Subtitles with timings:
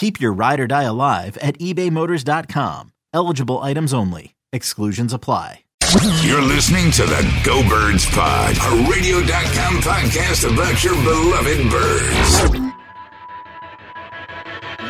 [0.00, 2.92] Keep your ride or die alive at ebaymotors.com.
[3.12, 4.34] Eligible items only.
[4.50, 5.64] Exclusions apply.
[6.22, 12.80] You're listening to the Go Birds Pod, a radio.com podcast about your beloved birds.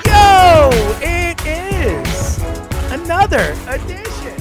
[0.06, 0.70] Yo,
[1.02, 2.38] it is
[2.92, 4.40] another edition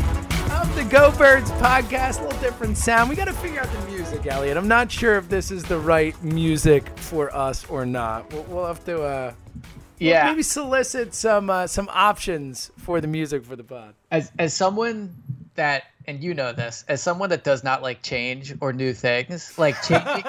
[0.51, 2.19] of the Go Birds podcast.
[2.19, 3.09] A little different sound.
[3.09, 4.55] We got to figure out the music, Elliot.
[4.55, 8.31] I'm not sure if this is the right music for us or not.
[8.31, 9.33] We'll, we'll have to, uh,
[9.99, 10.25] Yeah.
[10.31, 13.93] maybe solicit some uh, some options for the music for the pod.
[14.11, 15.13] as as someone
[15.55, 19.57] that and you know this as someone that does not like change or new things
[19.57, 20.23] like changing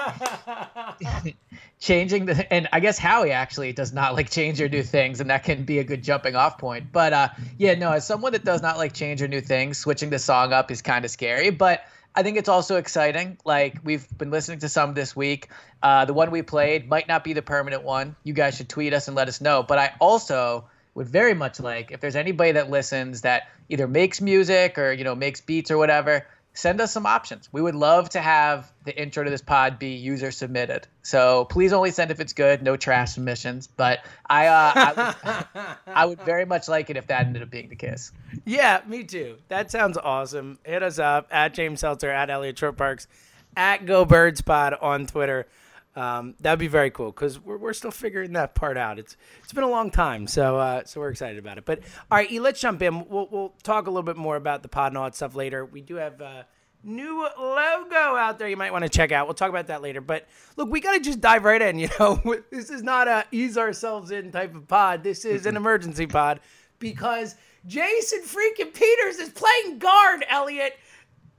[1.79, 5.29] changing the and i guess howie actually does not like change or new things and
[5.29, 8.43] that can be a good jumping off point but uh yeah no as someone that
[8.43, 11.49] does not like change or new things switching the song up is kind of scary
[11.49, 13.37] but I think it's also exciting.
[13.45, 15.49] Like we've been listening to some this week.
[15.81, 18.15] Uh, the one we played might not be the permanent one.
[18.23, 19.63] You guys should tweet us and let us know.
[19.63, 24.19] But I also would very much like if there's anybody that listens that either makes
[24.19, 28.09] music or you know makes beats or whatever send us some options we would love
[28.09, 32.19] to have the intro to this pod be user submitted so please only send if
[32.19, 36.89] it's good no trash submissions but i uh, I, would, I would very much like
[36.89, 38.11] it if that ended up being the case
[38.45, 39.37] Yeah, me too.
[39.49, 40.57] That sounds awesome.
[40.63, 43.07] Hit us up at James Seltzer, at Elliot Shorr-Parks,
[43.55, 45.47] at Go Birds Pod on Twitter.
[45.95, 48.97] Um, that'd be very cool because we're, we're still figuring that part out.
[48.97, 51.65] It's it's been a long time, so uh, so we're excited about it.
[51.65, 51.79] But
[52.09, 53.07] all right, E, let's jump in.
[53.09, 55.65] We'll we'll talk a little bit more about the pod and all that stuff later.
[55.65, 56.45] We do have a
[56.83, 58.47] new logo out there.
[58.47, 59.27] You might want to check out.
[59.27, 60.01] We'll talk about that later.
[60.01, 61.79] But look, we got to just dive right in.
[61.81, 62.21] You know,
[62.51, 65.03] this is not a ease ourselves in type of pod.
[65.03, 66.39] This is an emergency pod
[66.79, 67.35] because
[67.67, 70.25] Jason freaking Peters is playing guard.
[70.29, 70.77] Elliot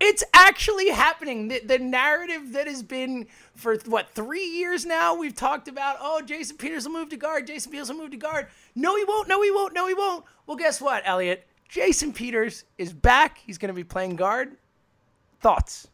[0.03, 1.47] it's actually happening.
[1.47, 5.97] The, the narrative that has been for what three years now, we've talked about.
[6.01, 7.47] Oh, Jason Peters will move to guard.
[7.47, 8.49] Jason Peters will move to guard.
[8.75, 9.29] No, he won't.
[9.29, 9.75] No, he won't.
[9.75, 10.25] No, he won't.
[10.47, 11.47] Well, guess what, Elliot?
[11.69, 13.39] Jason Peters is back.
[13.39, 14.57] He's going to be playing guard.
[15.41, 15.87] Thoughts?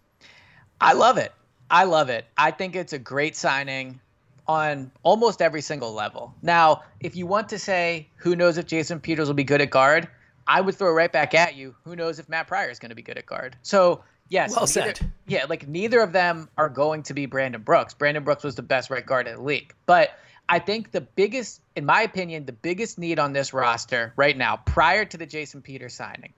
[0.81, 1.33] I love it.
[1.71, 2.25] I love it.
[2.39, 4.01] I think it's a great signing
[4.47, 6.35] on almost every single level.
[6.41, 9.69] Now, if you want to say who knows if Jason Peters will be good at
[9.69, 10.09] guard,
[10.49, 11.75] I would throw right back at you.
[11.85, 13.57] Who knows if Matt Pryor is going to be good at guard?
[13.63, 14.51] So, yes.
[14.51, 15.13] Well neither- said.
[15.27, 17.93] Yeah, like neither of them are going to be Brandon Brooks.
[17.95, 19.75] Brandon Brooks was the best right guard in the league.
[19.85, 20.19] But
[20.49, 24.57] I think the biggest, in my opinion, the biggest need on this roster right now,
[24.65, 26.33] prior to the Jason Peters signing,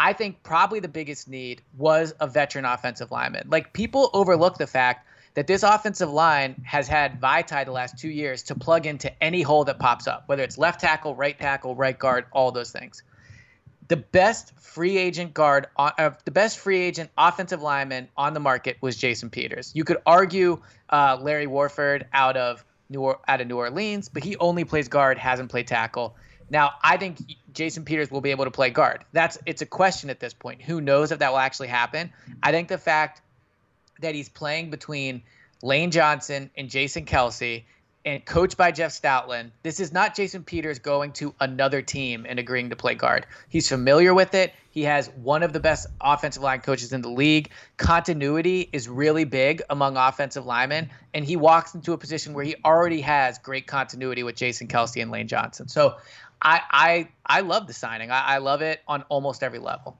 [0.00, 3.48] I think probably the biggest need was a veteran offensive lineman.
[3.50, 8.08] Like people overlook the fact that this offensive line has had Vaitai the last two
[8.08, 11.74] years to plug into any hole that pops up, whether it's left tackle, right tackle,
[11.74, 13.02] right guard, all those things.
[13.92, 18.78] The best free agent guard, uh, the best free agent offensive lineman on the market
[18.80, 19.70] was Jason Peters.
[19.74, 24.24] You could argue uh, Larry Warford out of New or- out of New Orleans, but
[24.24, 26.16] he only plays guard, hasn't played tackle.
[26.48, 27.18] Now, I think
[27.52, 29.04] Jason Peters will be able to play guard.
[29.12, 30.62] That's it's a question at this point.
[30.62, 32.10] Who knows if that will actually happen?
[32.42, 33.20] I think the fact
[34.00, 35.22] that he's playing between
[35.62, 37.64] Lane Johnson and Jason Kelce
[38.04, 39.50] and coached by Jeff Stoutland.
[39.62, 43.26] This is not Jason Peters going to another team and agreeing to play guard.
[43.48, 44.52] He's familiar with it.
[44.70, 47.50] He has one of the best offensive line coaches in the league.
[47.76, 52.56] Continuity is really big among offensive linemen, and he walks into a position where he
[52.64, 55.68] already has great continuity with Jason Kelce and Lane Johnson.
[55.68, 55.96] So
[56.40, 58.10] I I I love the signing.
[58.10, 59.98] I, I love it on almost every level.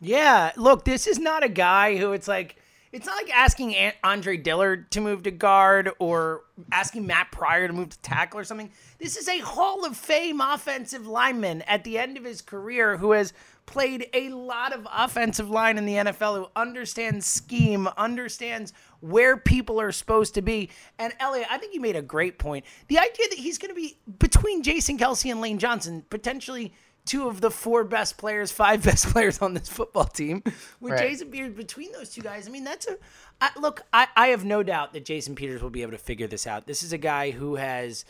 [0.00, 2.56] Yeah, look, this is not a guy who it's like
[2.92, 3.74] it's not like asking
[4.04, 8.44] Andre Dillard to move to guard or asking Matt Pryor to move to tackle or
[8.44, 8.70] something.
[8.98, 13.12] This is a Hall of Fame offensive lineman at the end of his career who
[13.12, 13.32] has
[13.64, 19.80] played a lot of offensive line in the NFL, who understands scheme, understands where people
[19.80, 20.68] are supposed to be.
[20.98, 22.64] And Elliot, I think you made a great point.
[22.88, 27.28] The idea that he's going to be between Jason Kelce and Lane Johnson, potentially two
[27.28, 30.42] of the four best players, five best players on this football team.
[30.80, 31.10] With right.
[31.10, 32.98] Jason Peters between those two guys, I mean, that's a
[33.40, 33.82] I, look.
[33.92, 36.66] I, I have no doubt that Jason Peters will be able to figure this out.
[36.66, 38.04] This is a guy who has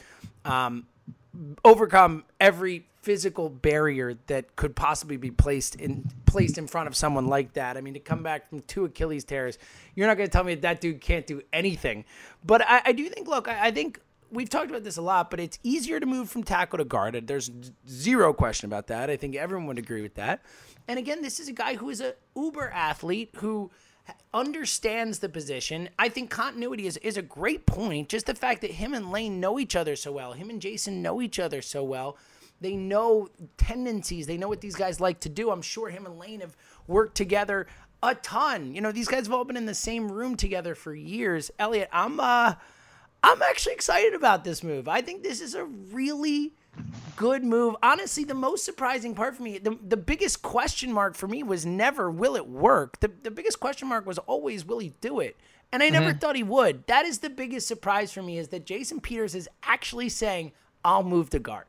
[0.44, 0.86] um,
[1.64, 7.26] overcome every physical barrier that could possibly be placed in placed in front of someone
[7.26, 7.76] like that.
[7.76, 9.58] I mean, to come back from two Achilles tears,
[9.94, 12.04] you're not going to tell me that, that dude can't do anything.
[12.44, 14.00] But I, I do think, look, I, I think
[14.32, 17.26] we've talked about this a lot, but it's easier to move from tackle to guard.
[17.26, 17.50] There's
[17.88, 19.10] zero question about that.
[19.10, 20.42] I think everyone would agree with that.
[20.88, 23.70] And again, this is a guy who is a uber athlete who
[24.34, 25.88] understands the position.
[25.98, 28.08] I think continuity is, is a great point.
[28.08, 31.02] Just the fact that him and Lane know each other so well, him and Jason
[31.02, 32.16] know each other so well.
[32.60, 34.26] They know tendencies.
[34.26, 35.50] They know what these guys like to do.
[35.50, 36.56] I'm sure him and Lane have
[36.86, 37.66] worked together
[38.02, 38.74] a ton.
[38.74, 41.50] You know, these guys have all been in the same room together for years.
[41.58, 42.54] Elliot, I'm uh
[43.22, 44.88] I'm actually excited about this move.
[44.88, 46.52] I think this is a really
[47.16, 47.76] good move.
[47.82, 51.64] Honestly, the most surprising part for me, the, the biggest question mark for me was
[51.64, 52.98] never will it work.
[53.00, 55.36] The, the biggest question mark was always will he do it?
[55.70, 56.18] And I never mm-hmm.
[56.18, 56.86] thought he would.
[56.86, 60.52] That is the biggest surprise for me is that Jason Peters is actually saying,
[60.84, 61.64] I'll move to guard.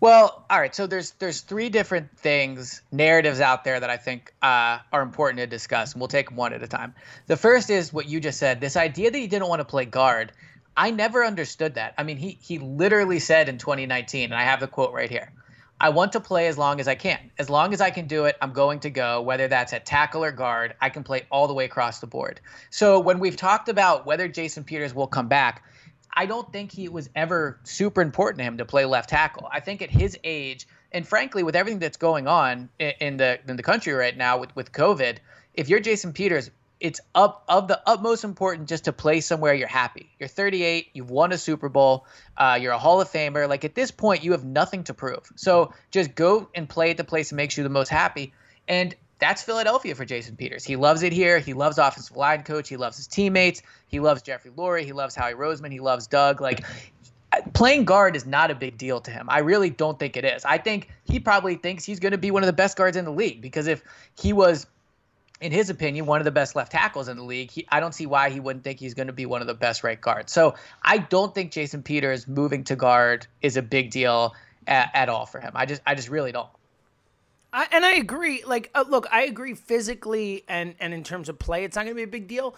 [0.00, 0.74] Well, all right.
[0.74, 5.38] So there's there's three different things, narratives out there that I think uh, are important
[5.38, 6.94] to discuss, and we'll take them one at a time.
[7.26, 8.60] The first is what you just said.
[8.60, 10.32] This idea that he didn't want to play guard.
[10.76, 11.94] I never understood that.
[11.96, 15.32] I mean, he he literally said in 2019, and I have the quote right here.
[15.80, 17.30] I want to play as long as I can.
[17.38, 20.24] As long as I can do it, I'm going to go, whether that's at tackle
[20.24, 20.74] or guard.
[20.80, 22.40] I can play all the way across the board.
[22.70, 25.64] So when we've talked about whether Jason Peters will come back,
[26.14, 29.48] I don't think he was ever super important to him to play left tackle.
[29.52, 33.56] I think at his age, and frankly, with everything that's going on in the in
[33.56, 35.18] the country right now with, with COVID,
[35.54, 36.50] if you're Jason Peters,
[36.80, 40.10] it's up of the utmost important just to play somewhere you're happy.
[40.18, 42.06] You're 38, you've won a Super Bowl,
[42.36, 43.48] uh, you're a Hall of Famer.
[43.48, 45.30] Like at this point, you have nothing to prove.
[45.36, 48.32] So just go and play at the place that makes you the most happy.
[48.68, 50.64] And that's Philadelphia for Jason Peters.
[50.64, 51.38] He loves it here.
[51.38, 52.68] He loves offensive line coach.
[52.68, 53.62] He loves his teammates.
[53.86, 54.84] He loves Jeffrey Lurie.
[54.84, 55.72] He loves Howie Roseman.
[55.72, 56.40] He loves Doug.
[56.40, 56.64] Like
[57.52, 59.26] playing guard is not a big deal to him.
[59.28, 60.44] I really don't think it is.
[60.44, 63.04] I think he probably thinks he's going to be one of the best guards in
[63.04, 63.82] the league because if
[64.18, 64.66] he was
[65.44, 67.50] in his opinion, one of the best left tackles in the league.
[67.50, 69.52] He, I don't see why he wouldn't think he's going to be one of the
[69.52, 70.32] best right guards.
[70.32, 74.34] So I don't think Jason Peters moving to guard is a big deal
[74.66, 75.52] at, at all for him.
[75.54, 76.48] I just, I just really don't.
[77.52, 78.42] I, and I agree.
[78.42, 81.94] Like, uh, look, I agree physically and and in terms of play, it's not going
[81.94, 82.56] to be a big deal.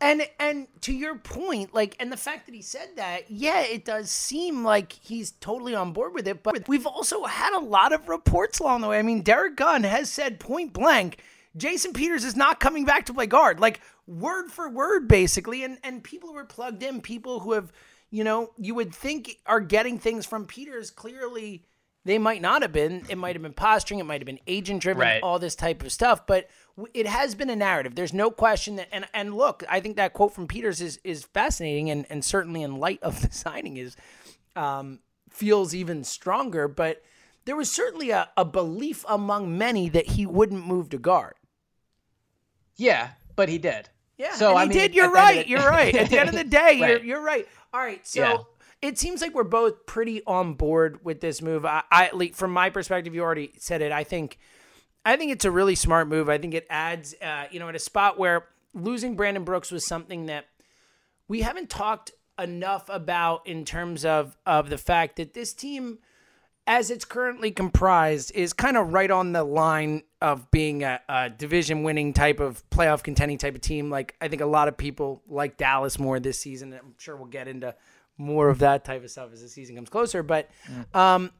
[0.00, 3.84] And and to your point, like, and the fact that he said that, yeah, it
[3.84, 6.44] does seem like he's totally on board with it.
[6.44, 9.00] But we've also had a lot of reports along the way.
[9.00, 11.18] I mean, Derrick Gunn has said point blank
[11.56, 15.64] Jason Peters is not coming back to play guard, like word for word, basically.
[15.64, 17.72] And and people who are plugged in, people who have,
[18.10, 21.64] you know, you would think are getting things from Peters, clearly
[22.04, 23.04] they might not have been.
[23.08, 25.22] It might have been posturing, it might have been agent driven, right.
[25.22, 26.26] all this type of stuff.
[26.26, 26.48] But
[26.94, 27.94] it has been a narrative.
[27.94, 28.88] There's no question that.
[28.92, 32.62] And and look, I think that quote from Peters is is fascinating, and and certainly
[32.62, 33.96] in light of the signing is,
[34.56, 36.66] um, feels even stronger.
[36.66, 37.02] But
[37.48, 41.32] there was certainly a, a belief among many that he wouldn't move to guard.
[42.76, 43.88] Yeah, but he did.
[44.18, 44.94] Yeah, so I he mean, did.
[44.94, 45.46] You're right.
[45.46, 45.94] The, you're right.
[45.94, 46.90] At the end of the day, right.
[46.90, 47.48] you're you're right.
[47.72, 48.20] All right, so.
[48.20, 48.36] Yeah.
[48.80, 51.66] It seems like we're both pretty on board with this move.
[51.66, 53.90] I, I, from my perspective, you already said it.
[53.90, 54.38] I think,
[55.04, 56.28] I think it's a really smart move.
[56.28, 59.84] I think it adds, uh, you know, at a spot where losing Brandon Brooks was
[59.84, 60.46] something that
[61.26, 65.98] we haven't talked enough about in terms of of the fact that this team
[66.68, 71.30] as it's currently comprised, is kind of right on the line of being a, a
[71.30, 73.88] division winning type of playoff contending type of team.
[73.88, 76.74] Like, I think a lot of people like Dallas more this season.
[76.74, 77.74] I'm sure we'll get into
[78.18, 80.22] more of that type of stuff as the season comes closer.
[80.22, 80.94] But mm.
[80.94, 81.30] um,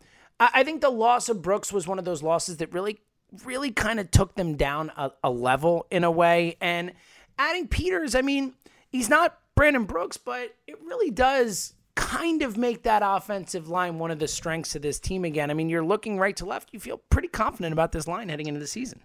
[0.41, 2.99] I, I think the loss of Brooks was one of those losses that really,
[3.45, 6.57] really kind of took them down a, a level in a way.
[6.63, 6.93] And
[7.39, 8.55] adding Peters, I mean,
[8.89, 14.13] he's not Brandon Brooks, but it really does kind of make that offensive line one
[14.13, 15.51] of the strengths of this team again.
[15.51, 16.73] I mean, you're looking right to left.
[16.73, 19.01] You feel pretty confident about this line heading into the season.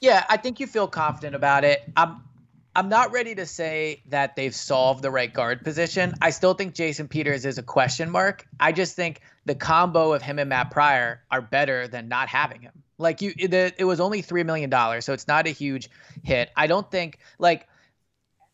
[0.00, 1.82] Yeah, I think you feel confident about it.
[1.96, 2.22] I'm
[2.76, 6.14] I'm not ready to say that they've solved the right guard position.
[6.22, 8.46] I still think Jason Peters is a question mark.
[8.60, 12.62] I just think the combo of him and Matt Pryor are better than not having
[12.62, 12.84] him.
[12.96, 15.90] Like you, it, it was only three million dollars, so it's not a huge
[16.22, 16.50] hit.
[16.56, 17.66] I don't think like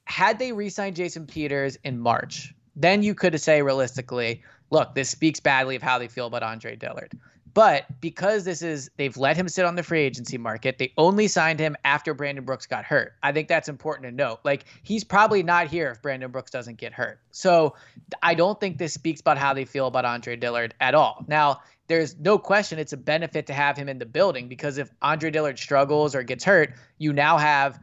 [0.06, 5.40] had they re-signed Jason Peters in March, then you could say realistically, look, this speaks
[5.40, 7.12] badly of how they feel about Andre Dillard.
[7.54, 10.76] But because this is, they've let him sit on the free agency market.
[10.76, 13.14] They only signed him after Brandon Brooks got hurt.
[13.23, 14.40] I think that's important to note.
[14.45, 17.18] Like, he's probably not here if Brandon Brooks doesn't get hurt.
[17.30, 17.75] So
[18.23, 21.25] I don't think this speaks about how they feel about Andre Dillard at all.
[21.28, 24.90] Now, there's no question it's a benefit to have him in the building because if
[25.00, 27.80] Andre Dillard struggles or gets hurt, you now have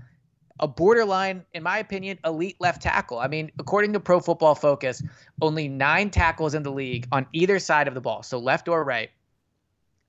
[0.59, 3.19] a borderline, in my opinion, elite left tackle.
[3.19, 5.01] I mean, according to Pro Football Focus,
[5.41, 8.83] only nine tackles in the league on either side of the ball, so left or
[8.83, 9.09] right,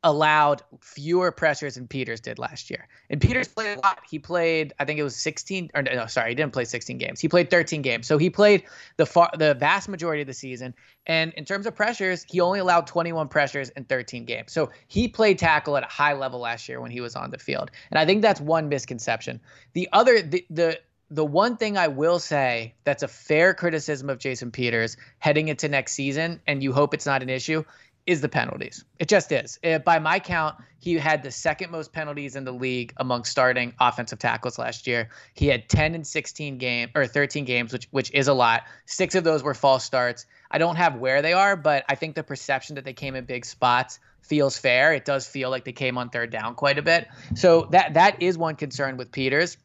[0.05, 2.87] allowed fewer pressures than Peters did last year.
[3.09, 4.01] And Peters played a lot.
[4.09, 7.21] He played, I think it was 16 or no, sorry, he didn't play 16 games.
[7.21, 8.07] He played 13 games.
[8.07, 8.65] So he played
[8.99, 10.75] the far, the vast majority of the season.
[11.07, 14.53] And in terms of pressures, he only allowed 21 pressures in 13 games.
[14.53, 17.39] So he played tackle at a high level last year when he was on the
[17.39, 17.71] field.
[17.91, 19.41] And I think that's one misconception.
[19.73, 20.81] The other the the
[21.11, 25.69] the one thing I will say that's a fair criticism of Jason Peters heading into
[25.69, 27.65] next season, and you hope it's not an issue,
[28.07, 28.85] is the penalties.
[28.99, 29.59] It just is.
[29.63, 33.73] It, by my count, he had the second most penalties in the league among starting
[33.81, 35.09] offensive tackles last year.
[35.33, 38.65] He had 10 and 16 game or 13 games, which which is a lot.
[38.85, 40.27] Six of those were false starts.
[40.51, 43.25] I don't have where they are, but I think the perception that they came in
[43.25, 44.93] big spots feels fair.
[44.93, 47.09] It does feel like they came on third down quite a bit.
[47.35, 49.57] So that that is one concern with Peters.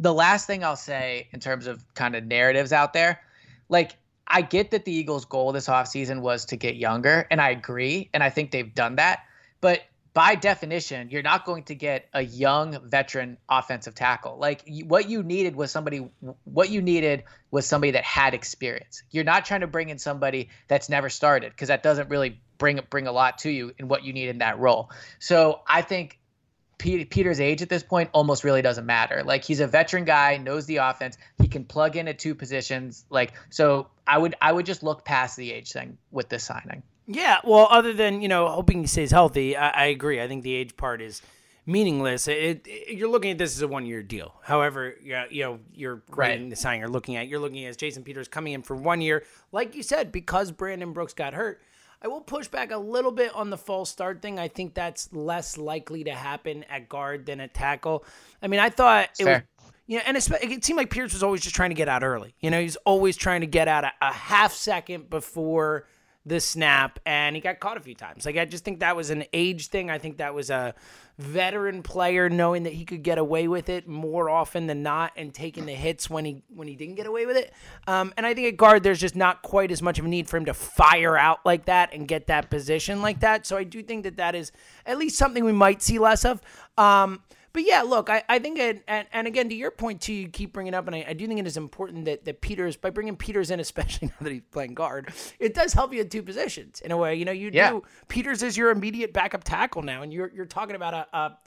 [0.00, 3.20] The last thing I'll say in terms of kind of narratives out there,
[3.70, 7.50] like I get that the Eagles' goal this offseason was to get younger, and I
[7.50, 9.20] agree, and I think they've done that.
[9.60, 9.82] But
[10.14, 14.38] by definition, you're not going to get a young veteran offensive tackle.
[14.38, 16.08] Like what you needed was somebody
[16.44, 19.02] what you needed was somebody that had experience.
[19.10, 22.80] You're not trying to bring in somebody that's never started because that doesn't really bring
[22.90, 24.90] bring a lot to you in what you need in that role.
[25.18, 26.20] So, I think
[26.78, 29.22] Peter's age at this point almost really doesn't matter.
[29.24, 31.16] Like he's a veteran guy, knows the offense.
[31.38, 33.04] He can plug in at two positions.
[33.10, 36.82] Like so, I would I would just look past the age thing with this signing.
[37.06, 40.20] Yeah, well, other than you know hoping he stays healthy, I, I agree.
[40.20, 41.22] I think the age part is
[41.66, 42.28] meaningless.
[42.28, 44.34] It, it, you're looking at this as a one year deal.
[44.42, 46.48] However, you know, you know you're right.
[46.48, 47.28] the signing you're looking at.
[47.28, 50.92] You're looking at Jason Peters coming in for one year, like you said, because Brandon
[50.92, 51.60] Brooks got hurt
[52.04, 54.38] I will push back a little bit on the false start thing.
[54.38, 58.04] I think that's less likely to happen at guard than at tackle.
[58.42, 59.40] I mean, I thought it was,
[59.86, 62.34] you know, and it seemed like Pierce was always just trying to get out early.
[62.40, 65.86] You know, he's always trying to get out a, a half second before
[66.26, 68.26] the snap, and he got caught a few times.
[68.26, 69.88] Like I just think that was an age thing.
[69.88, 70.74] I think that was a
[71.18, 75.32] veteran player knowing that he could get away with it more often than not, and
[75.32, 77.52] taking the hits when he when he didn't get away with it.
[77.86, 80.28] Um, and I think at guard, there's just not quite as much of a need
[80.28, 83.46] for him to fire out like that and get that position like that.
[83.46, 84.52] So I do think that that is
[84.86, 86.40] at least something we might see less of.
[86.76, 87.22] Um,
[87.54, 90.28] but yeah, look, I, I think, it, and, and again, to your point too, you
[90.28, 92.90] keep bringing up, and I, I do think it is important that, that Peters, by
[92.90, 96.22] bringing Peters in, especially now that he's playing guard, it does help you in two
[96.22, 97.14] positions in a way.
[97.14, 97.70] You know, you yeah.
[97.70, 101.38] do, Peters is your immediate backup tackle now, and you're, you're talking about a, a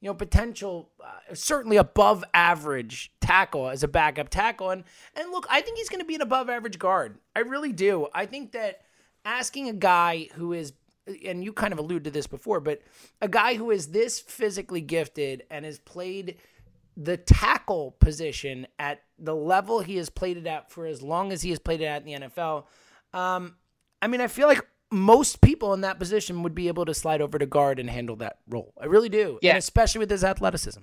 [0.00, 4.70] you know, potential, uh, certainly above average tackle as a backup tackle.
[4.70, 4.84] And,
[5.16, 7.18] and look, I think he's going to be an above average guard.
[7.34, 8.06] I really do.
[8.14, 8.82] I think that
[9.24, 10.72] asking a guy who is
[11.24, 12.82] and you kind of alluded to this before, but
[13.20, 16.36] a guy who is this physically gifted and has played
[16.96, 21.42] the tackle position at the level he has played it at for as long as
[21.42, 22.64] he has played it at in the NFL.
[23.12, 23.56] Um,
[24.00, 27.20] I mean, I feel like most people in that position would be able to slide
[27.20, 28.72] over to guard and handle that role.
[28.80, 29.38] I really do.
[29.42, 29.50] Yeah.
[29.50, 30.80] And especially with his athleticism.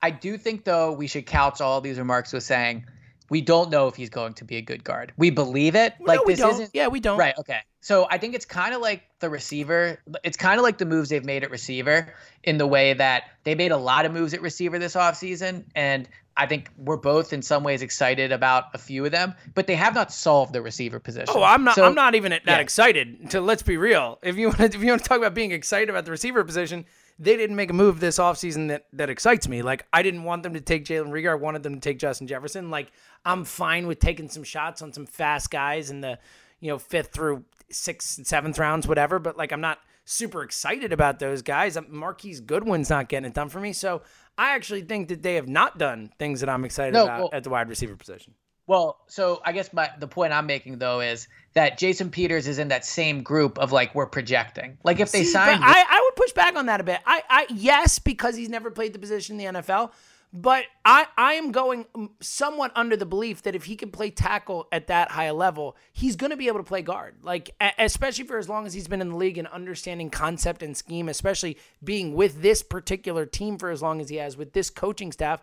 [0.00, 2.86] I do think, though, we should couch all these remarks with saying
[3.30, 5.12] we don't know if he's going to be a good guard.
[5.16, 5.94] We believe it.
[6.00, 6.52] like no, this don't.
[6.52, 6.70] isn't.
[6.72, 7.18] Yeah, we don't.
[7.18, 7.34] Right.
[7.38, 7.60] Okay.
[7.80, 9.98] So I think it's kind of like the receiver.
[10.24, 13.54] It's kind of like the moves they've made at receiver in the way that they
[13.54, 15.64] made a lot of moves at receiver this offseason.
[15.74, 19.66] And I think we're both in some ways excited about a few of them, but
[19.66, 21.34] they have not solved the receiver position.
[21.36, 21.74] Oh, I'm not.
[21.74, 22.58] So, I'm not even that yeah.
[22.58, 23.30] excited.
[23.30, 24.18] To let's be real.
[24.22, 26.44] If you want to, if you want to talk about being excited about the receiver
[26.44, 26.84] position,
[27.18, 29.62] they didn't make a move this offseason that that excites me.
[29.62, 31.30] Like I didn't want them to take Jalen Reagor.
[31.32, 32.70] I wanted them to take Justin Jefferson.
[32.70, 32.92] Like
[33.24, 36.18] I'm fine with taking some shots on some fast guys in the
[36.60, 39.18] you know fifth through sixth and seventh rounds, whatever.
[39.18, 41.76] But like I'm not super excited about those guys.
[41.76, 43.72] Um, Marquise Goodwin's not getting it done for me.
[43.72, 44.02] So
[44.38, 47.30] I actually think that they have not done things that I'm excited No, about well-
[47.32, 48.34] at the wide receiver position.
[48.68, 52.58] Well, so I guess my the point I'm making though is that Jason Peters is
[52.58, 54.76] in that same group of like we're projecting.
[54.84, 57.00] Like if they See, but I, I would push back on that a bit.
[57.06, 59.92] I, I yes, because he's never played the position in the NFL,
[60.34, 61.86] but I, I am going
[62.20, 66.16] somewhat under the belief that if he can play tackle at that high level, he's
[66.16, 67.14] going to be able to play guard.
[67.22, 70.76] Like especially for as long as he's been in the league and understanding concept and
[70.76, 74.68] scheme, especially being with this particular team for as long as he has with this
[74.68, 75.42] coaching staff.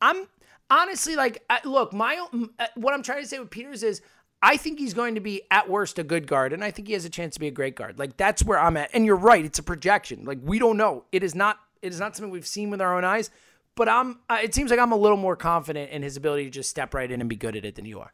[0.00, 0.26] I'm
[0.72, 2.24] honestly like, look, my
[2.58, 4.00] uh, what I'm trying to say with Peters is.
[4.44, 6.94] I think he's going to be at worst a good guard, and I think he
[6.94, 8.00] has a chance to be a great guard.
[8.00, 8.90] Like that's where I'm at.
[8.92, 10.24] And you're right; it's a projection.
[10.24, 11.04] Like we don't know.
[11.12, 11.58] It is not.
[11.80, 13.30] It is not something we've seen with our own eyes.
[13.76, 14.18] But I'm.
[14.28, 16.92] Uh, it seems like I'm a little more confident in his ability to just step
[16.92, 18.12] right in and be good at it than you are.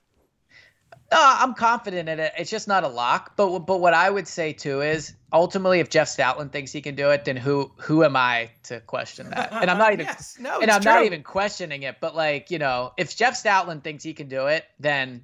[1.11, 2.33] Uh, I'm confident in it.
[2.37, 3.33] It's just not a lock.
[3.37, 6.95] But but what I would say too is ultimately, if Jeff Stoutland thinks he can
[6.97, 9.51] do it, then who who am I to question that?
[9.63, 11.97] And I'm not even Yes, no, and I'm not even questioning it.
[12.01, 15.23] But like you know, if Jeff Stoutland thinks he can do it, then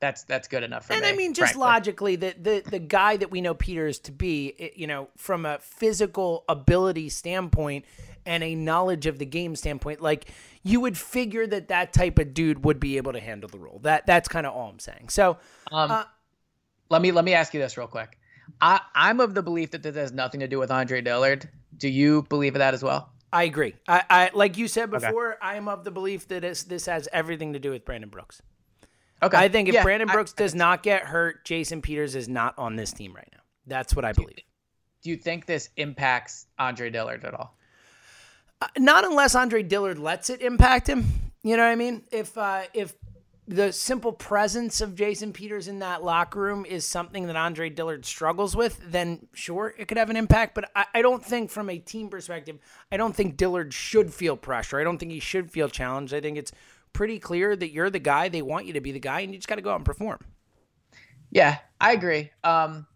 [0.00, 1.08] that's that's good enough for And me.
[1.08, 1.60] And I mean, just frankly.
[1.68, 5.10] logically, the, the the guy that we know Peter is to be, it- you know,
[5.16, 7.84] from a physical ability standpoint
[8.26, 10.26] and a knowledge of the game standpoint, like
[10.62, 13.78] you would figure that that type of dude would be able to handle the role.
[13.82, 15.08] That that's kind of all I'm saying.
[15.08, 15.38] So,
[15.72, 16.04] Um, Uh,
[16.88, 18.18] let me let me ask you this real quick.
[18.60, 21.48] I I'm of the belief that this has nothing to do with Andre Dillard.
[21.76, 23.12] Do you believe that as well?
[23.32, 23.74] I agree.
[23.86, 25.38] I, I like you said before.
[25.40, 28.42] I am of the belief that it's, this has everything to do with Brandon Brooks.
[29.22, 29.36] Okay.
[29.36, 32.58] I think if Yeah, Brandon I- Brooks does not get hurt, Jason Peters is not
[32.58, 33.40] on this team right now.
[33.66, 34.40] That's what I believe.
[35.02, 37.56] do you think this impacts Andre Dillard at all?
[38.60, 41.06] Uh, not unless Andre Dillard lets it impact him.
[41.42, 42.02] You know what I mean?
[42.12, 42.94] If uh, if
[43.48, 48.06] the simple presence of Jason Peters in that locker room is something that Andre Dillard
[48.06, 50.54] struggles with, then sure, it could have an impact.
[50.54, 52.58] But I, I don't think, from a team perspective,
[52.92, 54.78] I don't think Dillard should feel pressure.
[54.78, 56.14] I don't think he should feel challenged.
[56.14, 56.52] I think it's
[56.92, 58.28] pretty clear that you're the guy.
[58.28, 59.84] They want you to be the guy, and you just got to go out and
[59.84, 60.18] perform.
[61.30, 62.30] Yeah, I agree.
[62.44, 62.86] Um,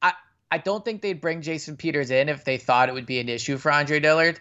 [0.00, 0.12] I
[0.50, 3.28] I don't think they'd bring Jason Peters in if they thought it would be an
[3.28, 4.38] issue for Andre Dillard.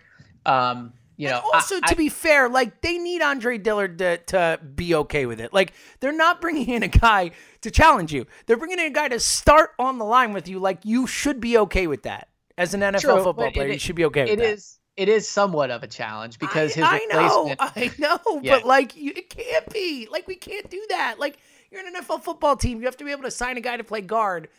[0.47, 3.97] Um, you know, And also, I- to I- be fair, like they need Andre Dillard
[3.99, 5.51] to, to be okay with it.
[5.53, 7.31] Like they're not bringing in a guy
[7.61, 8.25] to challenge you.
[8.45, 10.59] They're bringing in a guy to start on the line with you.
[10.59, 13.67] Like you should be okay with that as an NFL True, football player.
[13.69, 14.45] it- you should be okay with it that.
[14.45, 17.55] is it is somewhat of a challenge because his I, I know.
[17.59, 18.55] I know, Yeah.
[18.57, 20.07] but like you, it can't be.
[20.11, 21.15] Like we can't do that.
[21.19, 21.37] Like
[21.71, 22.79] you're an NFL football team.
[22.79, 24.49] You have to be able to sign a guy to play guard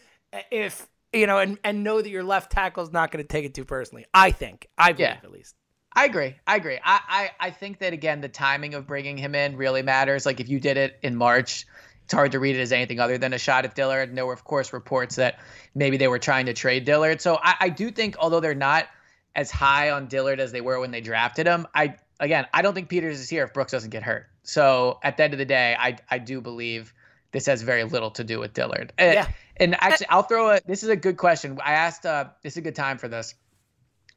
[0.50, 3.44] if you know, and and know that your left tackle is not going to take
[3.44, 4.06] it too personally.
[4.12, 4.66] I think.
[4.76, 5.16] I believe Yeah.
[5.22, 5.54] at least.
[5.92, 6.36] I agree.
[6.46, 6.78] I agree.
[6.82, 10.26] I, I I think that again, the timing of bringing him in really matters.
[10.26, 11.66] Like if you did it in March,
[12.04, 14.08] it's hard to read it as anything other than a shot at Dillard.
[14.08, 15.38] And there were, of course, reports that
[15.74, 17.20] maybe they were trying to trade Dillard.
[17.20, 18.86] So I, I do think, although they're not
[19.34, 22.74] as high on Dillard as they were when they drafted him, I again, I don't
[22.74, 24.26] think Peters is here if Brooks doesn't get hurt.
[24.42, 26.94] So at the end of the day, I I do believe
[27.32, 28.92] this has very little to do with Dillard.
[28.98, 29.28] Uh, Yeah.
[29.60, 30.60] And actually, I'll throw a.
[30.66, 31.58] This is a good question.
[31.64, 32.06] I asked.
[32.06, 33.34] Uh, this is a good time for this.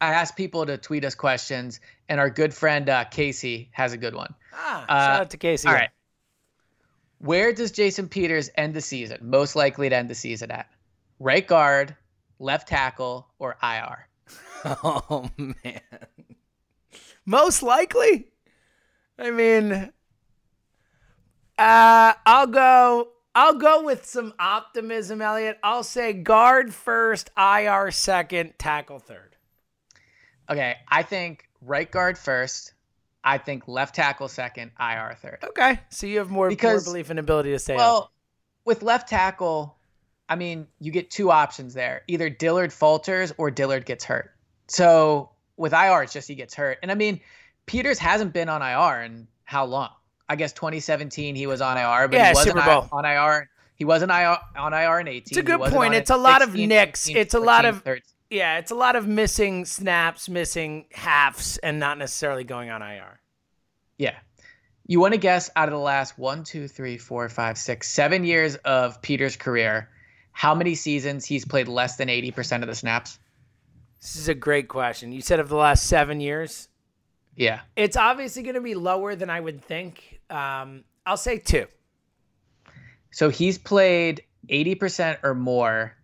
[0.02, 3.98] I asked people to tweet us questions, and our good friend uh, Casey has a
[3.98, 4.34] good one.
[4.54, 5.68] Ah, Uh, shout out to Casey.
[5.68, 5.90] All right.
[7.20, 9.20] Where does Jason Peters end the season?
[9.22, 10.68] Most likely to end the season at?
[11.20, 11.96] Right guard,
[12.40, 14.08] left tackle, or IR?
[14.84, 15.82] Oh man.
[17.26, 18.28] Most likely.
[19.18, 19.92] I mean,
[21.58, 23.10] uh, I'll go.
[23.34, 25.58] I'll go with some optimism, Elliot.
[25.64, 29.36] I'll say guard first, IR second, tackle third.
[30.52, 32.74] Okay, I think right guard first.
[33.24, 35.40] I think left tackle second, IR third.
[35.44, 37.76] Okay, so you have more, more belief and ability to say.
[37.76, 38.12] Well,
[38.66, 39.78] with left tackle,
[40.28, 42.02] I mean, you get two options there.
[42.08, 44.32] Either Dillard falters or Dillard gets hurt.
[44.68, 46.80] So with IR, it's just he gets hurt.
[46.82, 47.20] And I mean,
[47.68, 49.90] Peters hasn't been on IR in how long?
[50.28, 52.58] I guess 2017 he was on IR, but Yeah, he wasn't
[52.92, 53.50] on IR.
[53.76, 55.22] He wasn't IR on IR in 18.
[55.28, 55.94] It's a good point.
[55.94, 57.06] It's a lot of 16, nicks.
[57.08, 58.02] 15, It's a lot of- 13.
[58.32, 63.20] Yeah, it's a lot of missing snaps, missing halves, and not necessarily going on IR.
[63.98, 64.16] Yeah.
[64.88, 68.24] You want to guess out of the last one, two, three, four, five, six, seven
[68.24, 69.90] years of Peters' career,
[70.32, 73.20] how many seasons he's played less than 80% of the snaps?
[74.02, 75.12] This is a great question.
[75.12, 76.70] You said of the last seven years.
[77.36, 77.60] Yeah.
[77.76, 80.22] It's obviously going to be lower than I would think.
[80.30, 81.68] Um, I'll say two.
[83.12, 85.96] So he's played 80% or more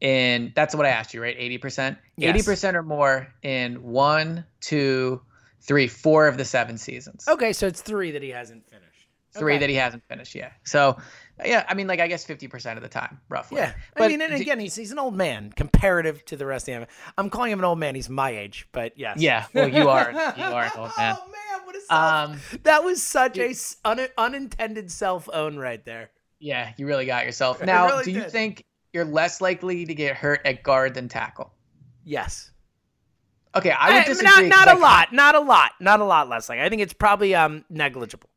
[0.00, 1.38] in that's what I asked you, right?
[1.38, 1.96] 80%?
[2.16, 2.46] Yes.
[2.46, 5.20] 80% or more in one, two,
[5.60, 7.26] three, four of the seven seasons.
[7.28, 8.86] Okay, so it's three that he hasn't finished.
[9.34, 9.60] three Okay.
[9.60, 10.52] that he hasn't finished yet.
[10.64, 10.96] So,
[11.44, 13.58] yeah, I mean, like I guess fifty percent of the time, roughly.
[13.58, 16.68] Yeah, but I mean, and again, he's he's an old man comparative to the rest
[16.68, 16.86] of them.
[17.16, 17.94] I'm calling him an old man.
[17.94, 19.18] He's my age, but yes.
[19.20, 19.46] yeah.
[19.54, 21.16] Well, you are you are an old man.
[21.18, 25.82] Oh man, what a Um, that was such a s- un- unintended self own right
[25.84, 26.10] there.
[26.40, 27.62] yeah, you really got yourself.
[27.64, 28.32] Now, really do you did.
[28.32, 31.52] think you're less likely to get hurt at guard than tackle?
[32.04, 32.50] Yes,
[33.54, 34.48] Okay, I would Eh, disagree.
[34.48, 36.48] not not I a lot, not a lot, not a lot less.
[36.48, 38.30] Like I think it's probably um negligible.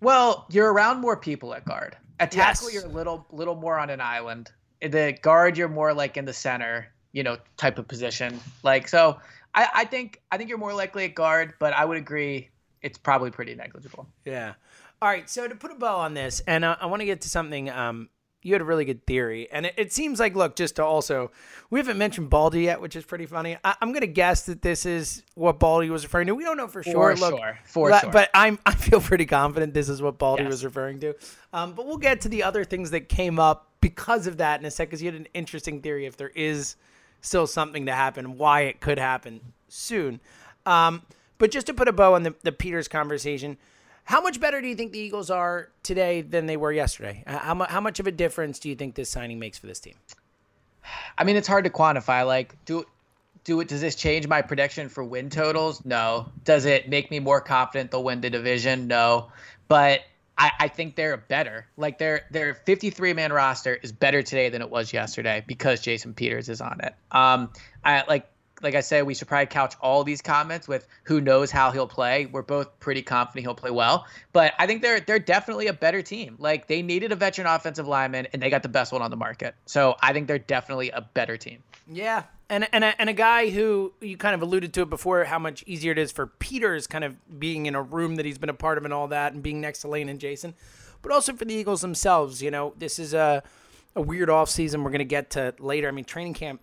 [0.00, 1.96] Well, you're around more people at guard.
[2.18, 2.74] At tackle, Yes.
[2.82, 4.50] you're a little little more on an island.
[4.80, 8.40] The guard, you're more like in the center, you know, type of position.
[8.62, 9.20] Like so,
[9.54, 12.48] I, I think I think you're more likely at guard, but I would agree
[12.80, 14.08] it's probably pretty negligible.
[14.24, 14.54] Yeah.
[15.02, 15.28] All right.
[15.28, 17.68] So to put a bow on this, and uh, I want to get to something.
[17.70, 18.08] Um,
[18.42, 21.30] you had a really good theory, and it, it seems like look, just to also,
[21.70, 23.56] we haven't mentioned Baldy yet, which is pretty funny.
[23.64, 26.34] I, I'm gonna guess that this is what Baldy was referring to.
[26.34, 27.16] We don't know for sure.
[27.16, 27.58] For look, sure.
[27.64, 28.10] For but, sure.
[28.10, 30.50] but I'm I feel pretty confident this is what Baldy Yes.
[30.50, 31.14] was referring to.
[31.52, 34.66] Um, but we'll get to the other things that came up because of that in
[34.66, 36.76] a sec, because you had an interesting theory if there is
[37.20, 40.20] still something to happen, why it could happen soon.
[40.66, 41.02] Um,
[41.38, 43.56] but just to put a bow on the, the Peters conversation,
[44.04, 47.22] how much better do you think the Eagles are today than they were yesterday?
[47.26, 49.80] Uh, How, how much of a difference do you think this signing makes for this
[49.80, 49.94] team?
[51.16, 52.26] I mean, it's hard to quantify.
[52.26, 52.84] Like, do
[53.44, 53.68] do it?
[53.68, 55.84] Does this change my prediction for win totals?
[55.84, 56.26] No.
[56.44, 58.86] Does it make me more confident they'll win the division?
[58.86, 59.30] No.
[59.68, 60.00] But
[60.36, 61.66] I, I think they're better.
[61.76, 66.14] Like their their 53 man roster is better today than it was yesterday because Jason
[66.14, 66.94] Peters is on it.
[67.10, 67.50] Um,
[67.84, 68.28] I like
[68.62, 71.86] like I said, we should probably couch all these comments with who knows how he'll
[71.86, 72.26] play.
[72.26, 76.02] We're both pretty confident he'll play well, but I think they're they're definitely a better
[76.02, 76.36] team.
[76.38, 79.16] Like they needed a veteran offensive lineman, and they got the best one on the
[79.16, 79.54] market.
[79.66, 81.62] So I think they're definitely a better team.
[81.90, 85.24] Yeah, and and a, and a guy who you kind of alluded to it before,
[85.24, 88.38] how much easier it is for Peters kind of being in a room that he's
[88.38, 90.54] been a part of and all that, and being next to Lane and Jason,
[91.02, 92.42] but also for the Eagles themselves.
[92.42, 93.42] You know, this is a
[93.96, 94.84] a weird off season.
[94.84, 95.88] We're gonna get to later.
[95.88, 96.60] I mean, training camp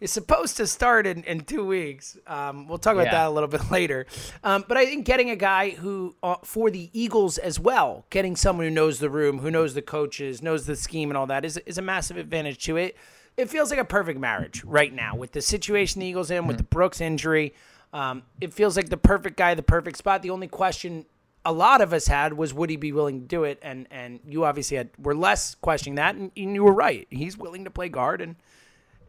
[0.00, 2.18] is supposed to start in, in two weeks.
[2.26, 3.12] Um, we'll talk about Yeah.
[3.12, 4.06] that a little bit later.
[4.42, 8.36] Um, but I think getting a guy who, uh, for the Eagles as well, getting
[8.36, 11.44] someone who knows the room, who knows the coaches, knows the scheme and all that
[11.44, 12.96] is, is a massive advantage to it.
[13.36, 16.56] It feels like a perfect marriage right now with the situation the Eagles in, with
[16.58, 17.54] the Brooks injury.
[17.92, 20.22] Um, it feels like the perfect guy, the perfect spot.
[20.22, 21.06] The only question
[21.44, 24.20] a lot of us had was would he be willing to do it, and and
[24.26, 27.06] you obviously had were less questioning that, and, and you were right.
[27.10, 28.36] He's willing to play guard, and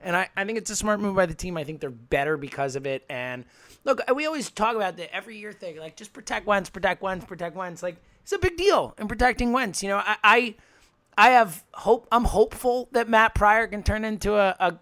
[0.05, 1.57] and I, I think it's a smart move by the team.
[1.57, 3.03] I think they're better because of it.
[3.09, 3.43] And
[3.83, 7.25] look, we always talk about the every year thing, like just protect Wentz, protect Wentz,
[7.25, 7.83] protect Wentz.
[7.83, 9.83] Like it's a big deal in protecting Wentz.
[9.83, 10.55] You know, I I,
[11.17, 12.07] I have hope.
[12.11, 14.75] I'm hopeful that Matt Pryor can turn into a, a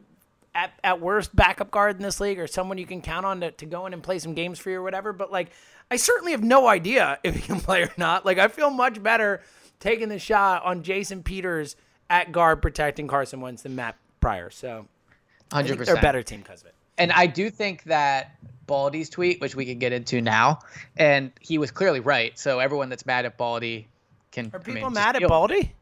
[0.55, 3.51] at, at worst backup guard in this league or someone you can count on to,
[3.51, 5.13] to go in and play some games for you or whatever.
[5.13, 5.51] But like,
[5.89, 8.25] I certainly have no idea if he can play or not.
[8.25, 9.41] Like, I feel much better
[9.79, 11.75] taking the shot on Jason Peters
[12.09, 14.49] at guard protecting Carson Wentz than Matt Pryor.
[14.49, 14.87] So
[15.53, 16.75] Hundred think they're a better team because of it.
[16.97, 18.35] And I do think that
[18.67, 20.59] Baldy's tweet, which we can get into now,
[20.97, 22.37] and he was clearly right.
[22.37, 23.87] So everyone that's mad at Baldy
[24.31, 24.45] can.
[24.53, 25.73] Are I mean, people just mad at Baldy?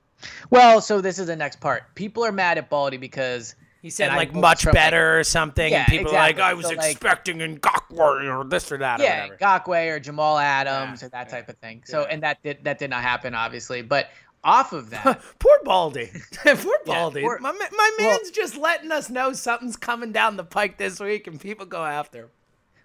[0.49, 1.95] Well, so this is the next part.
[1.95, 5.23] People are mad at Baldy because He said like quote much from, like, better or
[5.23, 6.41] something, Yeah, and people exactly.
[6.41, 9.38] are like, "I was So, like- expecting Ngakoue or this or that or yeah, whatever."
[9.38, 11.81] Ngakoue or Jamal Adams Yeah, or that yeah, type of thing.
[11.86, 12.07] So yeah.
[12.12, 13.81] and that did that did not happen, obviously.
[13.81, 14.10] But
[14.43, 16.10] off of that, Poor Baldy.
[16.43, 17.21] Poor Yeah, Baldy.
[17.21, 20.99] poor- my, my well- man's just letting us know something's coming down the pike this
[20.99, 22.30] week, and people go after him.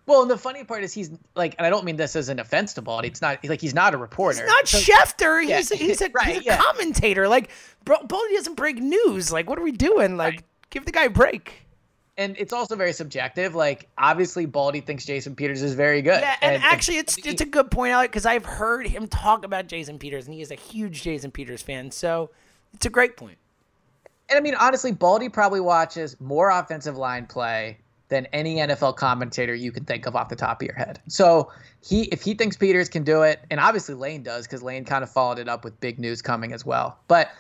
[0.07, 2.39] well, and the funny part is he's like, and I don't mean this as an
[2.39, 3.09] offense to Baldy.
[3.09, 4.41] It's not like he's not a reporter.
[4.43, 5.47] He's not So- Schefter.
[5.47, 6.57] Yeah, He's a, he's a, right, he's a yeah.
[6.63, 7.27] commentator.
[7.29, 7.51] Like,
[7.85, 9.33] bro, Baldy doesn't break news.
[9.33, 10.17] Like, what are we doing?
[10.17, 11.66] Like, give the guy a break.
[12.19, 13.55] And it's also very subjective.
[13.55, 16.21] Like obviously, Baldy thinks Jason Peters is very good.
[16.21, 19.45] Yeah, and, if- actually, it's it's a good point, Alec, because I've heard him talk
[19.45, 21.91] about Jason Peters, and he is a huge Jason Peters fan.
[21.91, 22.31] So
[22.75, 23.39] it's a great point.
[24.29, 29.55] And I mean, honestly, Baldy probably watches more offensive line play than any NFL commentator
[29.55, 31.01] you can think of off the top of your head.
[31.09, 31.51] So
[31.85, 35.03] he, if he thinks Peters can do it, and obviously Lane does, because Lane kind
[35.03, 36.99] of followed it up with big news coming as well.
[37.09, 37.31] But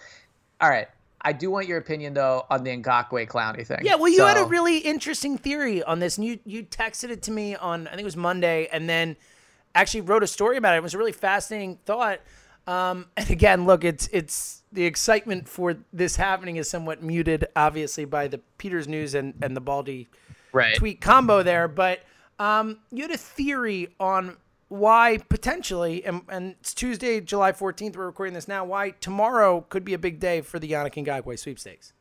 [0.61, 0.89] all right,
[1.21, 3.81] I do want your opinion though on the Ngakoue Clowney thing.
[3.83, 7.23] Yeah, well, you had a really interesting theory on this, and you you texted it
[7.23, 9.17] to me on I think it was Monday, and then
[9.75, 10.79] actually wrote a story about it.
[10.79, 12.21] It was a really fascinating thought.
[12.67, 18.05] Um, and again, look, it's it's the excitement for this happening is somewhat muted, obviously,
[18.05, 20.09] by the Peters news and and the Baldy
[20.53, 20.77] right.
[20.77, 21.69] tweet combo there.
[21.69, 22.01] But
[22.39, 24.37] um, you had a theory on
[24.69, 29.85] why potentially, and, and it's Tuesday, July 14th, we're recording this now, why tomorrow could
[29.85, 31.93] be a big day for the Yannick Ngakoue sweepstakes.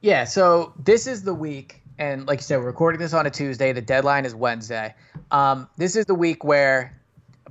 [0.00, 3.30] Yeah, so this is the week, and like you said, we're recording this on a
[3.30, 3.72] Tuesday.
[3.72, 4.94] The deadline is Wednesday.
[5.30, 6.98] Um, this is the week where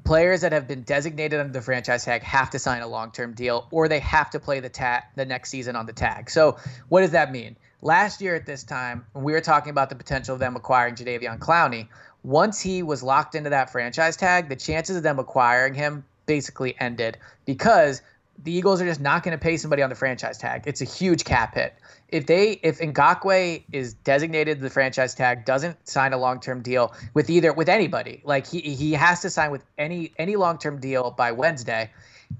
[0.03, 3.67] players that have been designated under the franchise tag have to sign a long-term deal
[3.71, 6.29] or they have to play the tag the next season on the tag.
[6.29, 7.57] So what does that mean?
[7.81, 11.39] Last year at this time, we were talking about the potential of them acquiring Jadeveon
[11.39, 11.89] Clowney,
[12.23, 16.75] once he was locked into that franchise tag, the chances of them acquiring him basically
[16.79, 18.01] ended because
[18.43, 20.63] the Eagles are just not going to pay somebody on the franchise tag.
[20.65, 21.73] It's a huge cap hit.
[22.09, 26.93] If they if Ngakoue is designated the franchise tag, doesn't sign a long term deal
[27.13, 30.79] with either with anybody, like he he has to sign with any any long term
[30.79, 31.91] deal by Wednesday.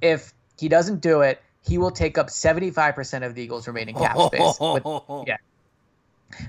[0.02, 3.68] If he doesn't do it, he will take up seventy five percent of the Eagles'
[3.68, 4.58] remaining cap space.
[4.60, 5.38] With, yeah,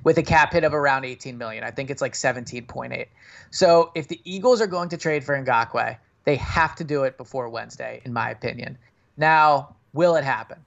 [0.05, 1.65] with a cap hit of around 18 million.
[1.65, 3.07] I think it's like 17.8.
[3.51, 7.17] So if the Eagles are going to trade for Ngakoue, they have to do it
[7.17, 8.77] before Wednesday, in my opinion.
[9.17, 10.59] Now, will it happen?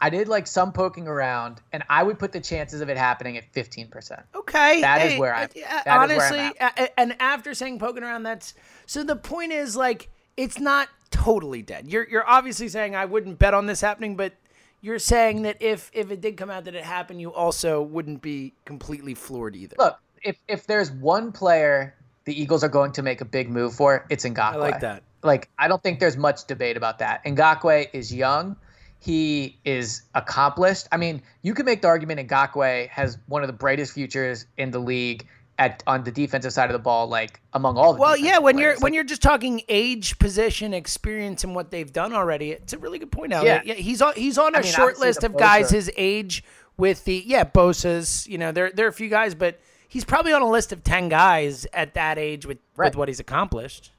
[0.00, 3.36] I did like some poking around, and I would put the chances of it happening
[3.36, 4.22] at 15%.
[4.34, 4.80] Okay.
[4.80, 5.48] That is where I
[5.86, 8.54] honestly, uh, and after saying poking around, that's
[8.86, 11.88] so the point is like it's not totally dead.
[11.88, 14.34] You're you're obviously saying I wouldn't bet on this happening, but
[14.80, 18.22] you're saying that if if it did come out that it happened, you also wouldn't
[18.22, 19.76] be completely floored either.
[19.78, 23.74] Look, if if there's one player the Eagles are going to make a big move
[23.74, 24.38] for, it's Ngakoue.
[24.38, 25.02] I like that.
[25.22, 27.24] Like I don't think there's much debate about that.
[27.24, 28.56] Ngakoue is young.
[29.00, 30.88] He is accomplished.
[30.90, 34.70] I mean, you can make the argument Ngakoue has one of the brightest futures in
[34.70, 35.26] the league
[35.58, 38.00] at on the defensive side of the ball, like among all the.
[38.00, 38.62] Well, yeah, when players.
[38.62, 42.72] you're like, when you're just talking age, position, experience, and what they've done already, it's
[42.72, 43.44] a really good point out.
[43.44, 45.38] Yeah, yeah he's on he's on a I mean, short list of Bosa.
[45.38, 46.44] guys his age
[46.76, 48.26] with the yeah Bosa's.
[48.26, 50.84] You know, there there are a few guys, but he's probably on a list of
[50.84, 52.86] ten guys at that age with Right.
[52.88, 53.90] with what he's accomplished.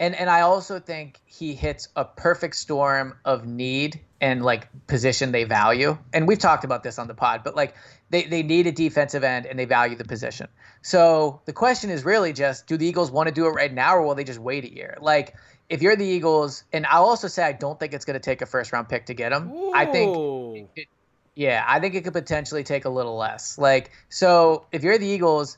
[0.00, 5.32] And and I also think he hits a perfect storm of need and like position
[5.32, 5.98] they value.
[6.12, 7.74] And we've talked about this on the pod, but like
[8.10, 10.48] they, they need a defensive end and they value the position.
[10.82, 13.96] So the question is really just do the Eagles want to do it right now
[13.96, 14.96] or will they just wait a year?
[15.00, 15.34] Like
[15.68, 18.40] if you're the Eagles, and I'll also say I don't think it's going to take
[18.40, 19.52] a first round pick to get him.
[19.74, 20.68] I think Ooh.
[20.76, 20.88] it-
[21.34, 23.58] yeah, I think it could potentially take a little less.
[23.58, 25.56] Like, so if you're the Eagles,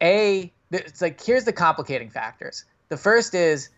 [0.00, 2.64] a it's like here's the complicating factors.
[2.90, 3.70] The first is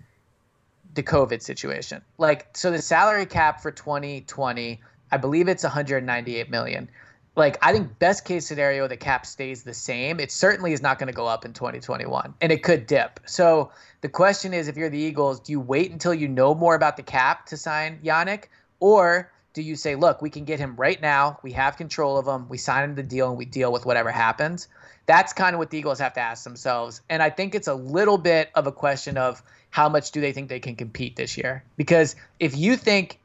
[0.94, 2.03] the COVID situation.
[2.18, 6.88] Like, so the salary cap for 2020, I believe it's 198 million.
[7.35, 10.20] Like, I think best case scenario, the cap stays the same.
[10.20, 13.20] It certainly is not going to go up in 2021, and it could dip.
[13.25, 13.70] So
[14.03, 16.98] the question is, if you're the Eagles, do you wait until you know more about
[16.98, 18.44] the cap to sign Yannick,
[18.81, 21.38] or do you say, look, we can get him right now.
[21.42, 22.48] We have control of him.
[22.48, 24.68] We sign him the deal and we deal with whatever happens.
[25.06, 27.02] That's kind of what the Eagles have to ask themselves.
[27.10, 30.32] And I think it's a little bit of a question of how much do they
[30.32, 31.64] think they can compete this year?
[31.76, 33.18] Because if you think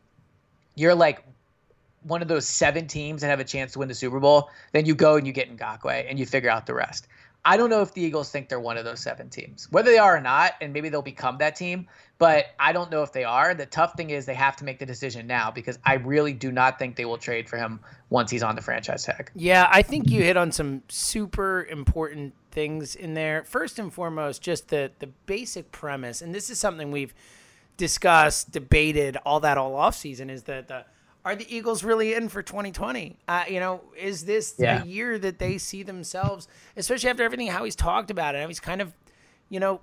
[0.76, 1.24] you're like
[2.04, 4.86] one of those seven teams that have a chance to win the Super Bowl, then
[4.86, 7.08] you go and you get Ngakoue and you figure out the rest.
[7.46, 9.68] I don't know if the Eagles think they're one of those seven teams.
[9.72, 13.04] Whether they are or not, and maybe they'll become that team, but I don't know
[13.04, 13.54] if they are.
[13.54, 16.52] The tough thing is they have to make the decision now because I really do
[16.52, 19.32] not think they will trade for him once he's on the franchise tag.
[19.36, 23.44] Yeah, I think you hit on some super important things in there.
[23.44, 27.14] First and foremost, just the the basic premise, and this is something we've
[27.78, 30.86] discussed, debated, all that all off season is that the
[31.28, 33.18] are the Eagles really in for 2020?
[33.28, 34.82] Uh, you know, is this Yeah.
[34.84, 38.42] a year that they see themselves, especially after everything how he's talked about it?
[38.42, 38.94] How he's kind of,
[39.50, 39.82] you know,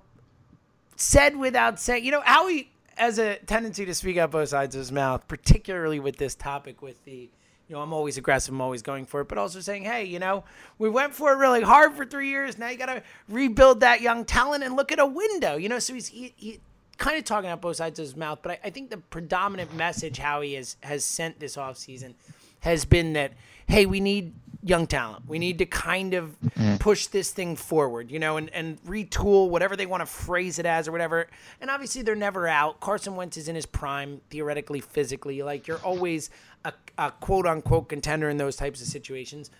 [0.95, 2.03] said without saying.
[2.05, 5.27] You know, how he has a tendency to speak out both sides of his mouth,
[5.27, 7.29] particularly with this topic with the
[7.67, 10.19] you know, I'm always aggressive, I'm always going for it, but also saying, hey, you
[10.19, 10.43] know,
[10.77, 12.59] we went for it really hard for three years.
[12.59, 15.79] Now you got to rebuild that young talent and look at a window, you know.
[15.79, 16.59] So he's he, he
[16.97, 19.73] kind of talking out both sides of his mouth, but I, I think the predominant
[19.75, 22.13] message Howie has has sent this offseason
[22.61, 23.33] has been that,
[23.67, 25.27] hey, we need young talent.
[25.27, 26.77] We need to kind of mm-hmm.
[26.77, 30.65] push this thing forward, you know, and, and retool whatever they want to phrase it
[30.65, 31.27] as or whatever.
[31.61, 32.79] And obviously, they're never out.
[32.79, 35.43] Carson Wentz is in his prime, theoretically, physically.
[35.43, 36.31] Like, you're always
[36.63, 39.51] a, a quote unquote contender in those types of situations.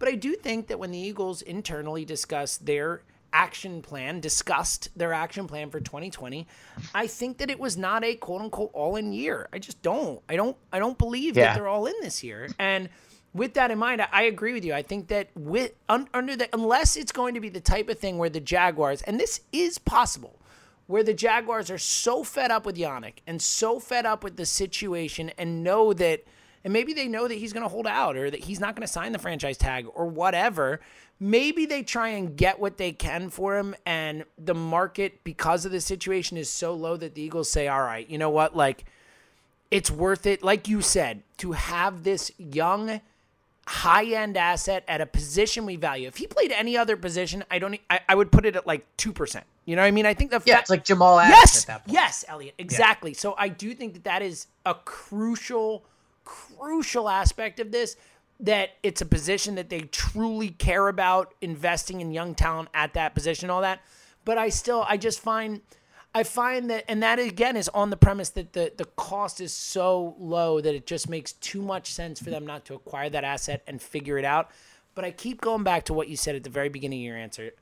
[0.00, 5.12] But I do think that when the Eagles internally discuss their action plan, discussed their
[5.12, 6.46] action plan for 2020,
[6.94, 9.48] I think that it was not a quote unquote all in year.
[9.52, 10.20] I just don't.
[10.28, 12.48] I don't I don't believe that they're all in this year.
[12.58, 12.88] And
[13.34, 14.74] with that in mind, I, I agree with you.
[14.74, 17.98] I think that with un, under the unless it's going to be the type of
[17.98, 20.40] thing where the Jaguars and this is possible,
[20.86, 24.46] where the Jaguars are so fed up with Yannick and so fed up with the
[24.46, 26.24] situation and know that
[26.64, 28.86] and maybe they know that he's going to hold out or that he's not going
[28.86, 30.80] to sign the franchise tag or whatever.
[31.20, 35.72] Maybe they try and get what they can for him, and the market, because of
[35.72, 38.56] the situation, is so low that the Eagles say, All right, you know what?
[38.56, 38.84] Like,
[39.70, 43.00] it's worth it, like you said, to have this young,
[43.66, 46.06] high end asset at a position we value.
[46.08, 47.78] If he played any other position, I don't.
[47.90, 49.44] I, I would put it at like two percent.
[49.64, 50.06] You know what I mean?
[50.06, 51.94] I think the yeah, fa- it's like Jamal Adams yes, at that point.
[51.94, 53.12] yes, Elliot, exactly.
[53.12, 55.84] So I do think that that is a crucial,
[56.24, 57.96] crucial aspect of this.
[58.40, 63.14] That it's a position that they truly care about investing in young talent at that
[63.14, 63.80] position, all that.
[64.24, 65.60] But I still, I just find,
[66.14, 69.52] I find that, and that again is on the premise that the the cost is
[69.52, 73.24] so low that it just makes too much sense for them not to acquire that
[73.24, 74.50] asset and figure it out.
[74.94, 77.16] But I keep going back to what you said at the very beginning of your
[77.16, 77.52] answer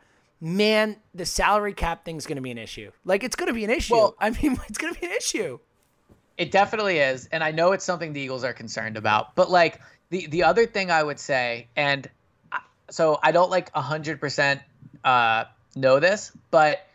[0.40, 2.90] man, the salary cap thing's going to be an issue.
[3.04, 3.94] Like it's going to be an issue.
[3.94, 5.58] Well- I mean, it's going to be an issue.
[6.36, 9.34] It definitely is, and I know it's something the Eagles are concerned about.
[9.36, 9.80] But like
[10.10, 12.08] the the other thing I would say, and
[12.90, 14.60] so I don't like hundred percent
[15.04, 16.86] uh, know this, but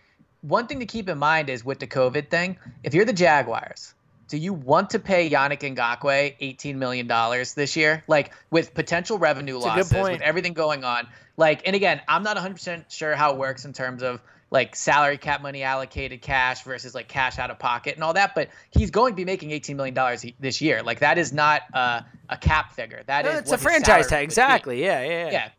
[0.41, 3.93] one thing to keep in mind is with the COVID thing, if you're the Jaguars,
[4.27, 8.03] do you want to pay Yannick Ngakoue eighteen million dollars this year?
[8.07, 11.07] Like with potential revenue good losses, with everything going on.
[11.37, 14.75] Like, and again, I'm not 100 percent sure how it works in terms of like
[14.75, 18.35] salary cap money allocated cash versus like cash out of pocket and all that.
[18.35, 20.83] But he's going to be making 18 million dollars this year.
[20.83, 23.01] Like that is not uh, a cap figure.
[23.07, 24.23] That is No, it's a franchise tag.
[24.25, 24.83] Exactly.
[24.83, 25.31] Yeah, yeah, yeah.
[25.31, 25.49] Yeah.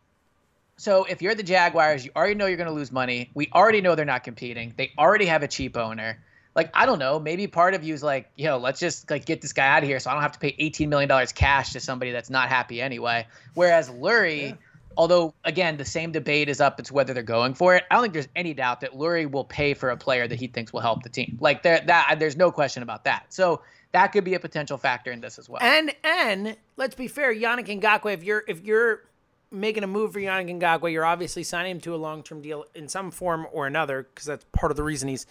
[0.77, 3.31] So if you're the Jaguars, you already know you're going to lose money.
[3.33, 4.73] We already know they're not competing.
[4.77, 6.23] They already have a cheap owner.
[6.55, 9.41] Like I don't know, maybe part of you is like, yo, let's just like get
[9.41, 11.73] this guy out of here, so I don't have to pay 18 million dollars cash
[11.73, 13.25] to somebody that's not happy anyway.
[13.55, 14.55] Whereas Lurie,
[14.97, 17.83] although again the same debate is up, it's whether they're going for it.
[17.89, 20.47] I don't think there's any doubt that Lurie will pay for a player that he
[20.47, 21.37] thinks will help the team.
[21.39, 23.25] Like there, that there's no question about that.
[23.29, 23.61] So
[23.93, 25.61] that could be a potential factor in this as well.
[25.61, 29.03] And and let's be fair, Yannick Ngakoue, if you're if you're
[29.51, 32.65] making a move for Yannick Ngakoue, you're obviously signing him to a long term deal
[32.75, 35.25] in some form or another, because that's part of the reason he's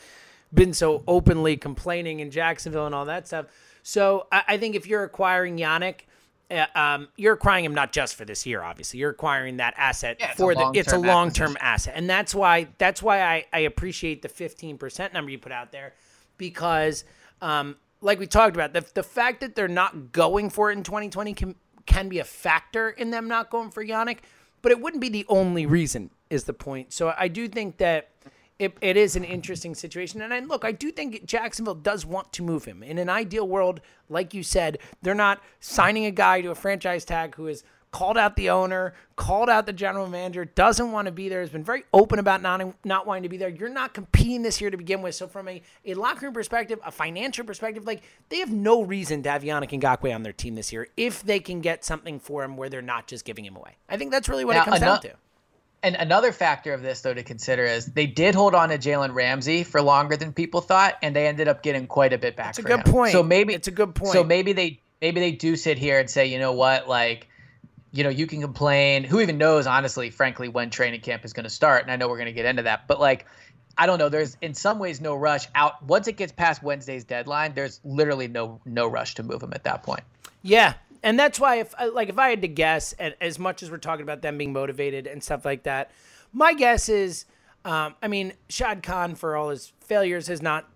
[0.54, 3.46] been so openly complaining in Jacksonville and all that stuff.
[3.82, 6.02] So I, I think if you're acquiring Yannick,
[6.52, 9.00] uh, um, you're acquiring him not just for this year, obviously.
[9.00, 10.70] You're acquiring that asset Yeah, for the.
[10.74, 14.28] It's a long-term long term asset, and that's why that's why I, I appreciate the
[14.28, 15.94] 15 percent number you put out there,
[16.36, 17.04] because
[17.40, 20.82] um, like we talked about, the the fact that they're not going for it in
[20.82, 21.54] 2020 can
[21.86, 24.18] can be a factor in them not going for Yannick,
[24.60, 26.10] but it wouldn't be the only reason.
[26.30, 26.92] Is the point?
[26.92, 28.08] So I do think that
[28.62, 30.22] it, it is an interesting situation.
[30.22, 32.84] And I, look, I do think Jacksonville does want to move him.
[32.84, 37.04] In an ideal world, like you said, they're not signing a guy to a franchise
[37.04, 41.12] tag who has called out the owner, called out the general manager, doesn't want to
[41.12, 43.48] be there, has been very open about not, not wanting to be there.
[43.48, 45.16] You're not competing this year to begin with.
[45.16, 49.24] So from a, a locker room perspective, a financial perspective, like they have no reason
[49.24, 52.44] to have Yannick Ngakoue on their team this year if they can get something for
[52.44, 53.76] him where they're not just giving him away.
[53.88, 55.14] I think that's really what Now, it comes ano- down to.
[55.84, 59.14] And another factor of this, though, to consider is they did hold on to Jalen
[59.14, 62.50] Ramsey for longer than people thought, and they ended up getting quite a bit back.
[62.50, 62.92] It's a good him.
[62.92, 63.12] point.
[63.12, 64.12] So maybe It's a good point.
[64.12, 67.26] So maybe they maybe they do sit here and say, you know what, like,
[67.92, 69.02] you know, you can complain.
[69.02, 71.82] Who even knows, honestly, frankly, when training camp is going to start?
[71.82, 73.26] And I know we're going to get into that, but like.
[73.78, 74.10] I don't know.
[74.10, 75.82] There's in some ways no rush out.
[75.82, 79.64] Once it gets past Wednesday's deadline, there's literally no no rush to move him at
[79.64, 80.02] that point.
[80.42, 83.62] Yeah, and that's why if uh, like if I had to guess, and as much
[83.62, 85.90] as we're talking about them being motivated and stuff like that,
[86.32, 87.24] my guess is,
[87.64, 90.68] um, I mean, Shad Khan for all his failures has not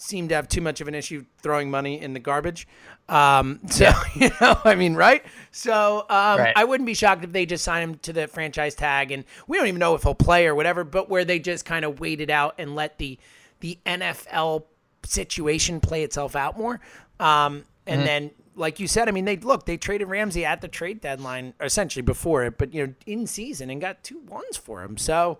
[0.00, 2.68] seemed to have too much of an issue throwing money in the garbage.
[3.08, 5.24] Um, so you know, I mean, right?
[5.50, 6.52] So um, Right.
[6.56, 9.56] I wouldn't be shocked if they just sign him to the franchise tag, and we
[9.58, 10.84] don't even know if he'll play or whatever.
[10.84, 13.18] But where they just kind of wait it out and let the
[13.60, 14.64] the NFL
[15.04, 16.80] situation play itself out more.
[17.18, 20.68] Um, and then, like you said, I mean, they look they traded Ramsey at the
[20.68, 24.82] trade deadline, essentially before it, but you know, in season and got two ones for
[24.82, 24.96] him.
[24.96, 25.38] So,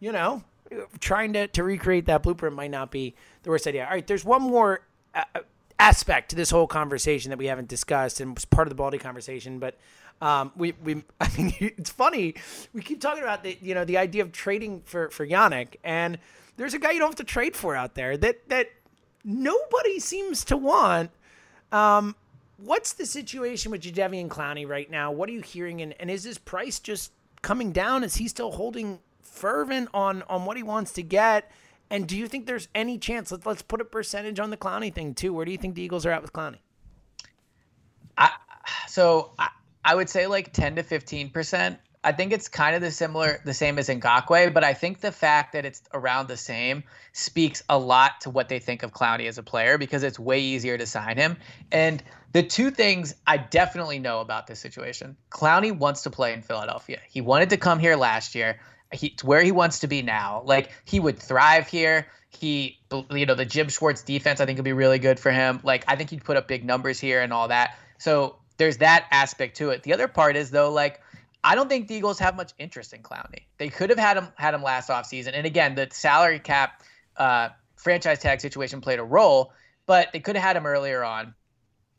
[0.00, 0.42] you know,
[1.00, 3.84] trying to to recreate that blueprint might not be the worst idea.
[3.84, 4.82] All right, there's one more.
[5.14, 5.24] Uh,
[5.78, 8.98] aspect to this whole conversation that we haven't discussed and was part of the Baldy
[8.98, 9.76] conversation, but
[10.20, 12.34] um, we, we, I mean, it's funny.
[12.72, 16.18] We keep talking about the, you know, the idea of trading for, for Yannick and
[16.56, 18.70] there's a guy you don't have to trade for out there that, that
[19.24, 21.10] nobody seems to want.
[21.70, 22.16] Um,
[22.56, 25.10] what's the situation with Jadeveon Clowney right now?
[25.12, 25.80] What are you hearing?
[25.82, 28.04] And, and is his price just coming down?
[28.04, 31.50] Is he still holding fervent on, on what he wants to get?
[31.90, 33.30] And do you think there's any chance?
[33.30, 35.32] Let's let's put a percentage on the Clowney thing too.
[35.32, 36.58] Where do you think the Eagles are at with Clowney?
[38.18, 38.30] I,
[38.88, 39.50] so I,
[39.84, 41.78] I would say like 10 to 15 percent.
[42.06, 45.10] I think it's kind of the similar, the same as Ngakoue, but I think the
[45.10, 49.26] fact that it's around the same speaks a lot to what they think of Clowney
[49.26, 51.36] as a player because it's way easier to sign him.
[51.72, 52.00] And
[52.36, 57.00] the two things I definitely know about this situation: Clowney wants to play in Philadelphia.
[57.08, 58.60] He wanted to come here last year.
[58.92, 60.42] It's where he wants to be now.
[60.44, 62.06] Like he would thrive here.
[62.28, 62.78] He,
[63.10, 65.60] you know, the Jim Schwartz defense I think would be really good for him.
[65.62, 67.78] Like I think he'd put up big numbers here and all that.
[67.96, 69.82] So there's that aspect to it.
[69.82, 71.00] The other part is though, like
[71.42, 73.44] I don't think the Eagles have much interest in Clowney.
[73.56, 75.30] They could have had him had him last offseason.
[75.32, 76.82] And again, the salary cap
[77.16, 79.54] uh, franchise tag situation played a role,
[79.86, 81.34] but they could have had him earlier on.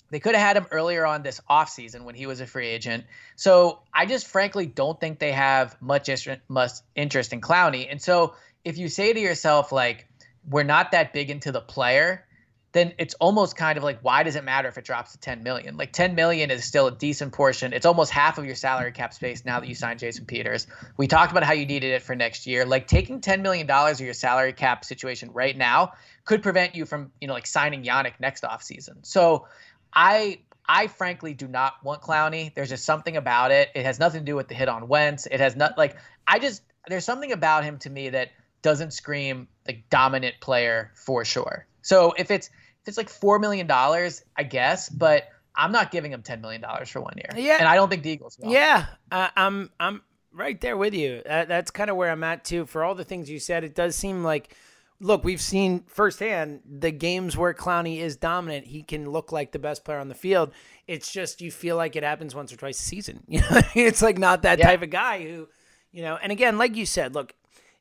[0.10, 3.05] They could have had him earlier on this offseason when he was a free agent.
[3.36, 7.88] So I just frankly don't think they have much interest, in Clowney.
[7.89, 10.08] And so if you say to yourself, like,
[10.49, 12.26] we're not that big into the player,
[12.74, 15.41] then it's almost kind of like why does it matter if it drops to 10
[15.41, 15.78] million?
[15.78, 17.74] Like 10 million is still a decent portion.
[17.74, 20.68] It's almost half of your salary cap space now that you signed jason peters.
[20.95, 22.66] We talked about how you needed it for next year.
[22.66, 25.93] Like taking 10 million dollars of your salary cap situation right now
[26.26, 29.03] could prevent you from you know like signing Yannick next offseason.
[29.03, 29.47] So
[29.94, 32.54] i I frankly do not want Clowney.
[32.54, 33.70] There's just something about it.
[33.74, 35.26] It has nothing to do with the hit on Wentz.
[35.26, 35.96] It has not like
[36.28, 38.32] I just there's something about him to me that
[38.62, 41.66] doesn't scream like dominant player for sure.
[41.82, 45.24] So if it's if it's like four million dollars, I guess, but
[45.56, 47.30] I'm not giving him ten million dollars for one year.
[47.36, 48.52] Yeah, and I don't think the Eagles will.
[48.52, 50.02] Yeah, uh, I'm I'm
[50.34, 51.22] right there with you.
[51.28, 52.66] Uh, that's kind of where I'm at too.
[52.66, 54.56] For all the things you said, it does seem like.
[55.00, 58.66] Look, we've seen firsthand the games where Clowney is dominant.
[58.66, 60.52] He can look like the best player on the field.
[60.88, 63.24] It's just you feel like it happens once or twice a season.
[63.28, 64.66] You know, it's like not that yeah.
[64.66, 65.48] type of guy who,
[65.91, 66.18] you know.
[66.22, 67.34] And again, like you said, look,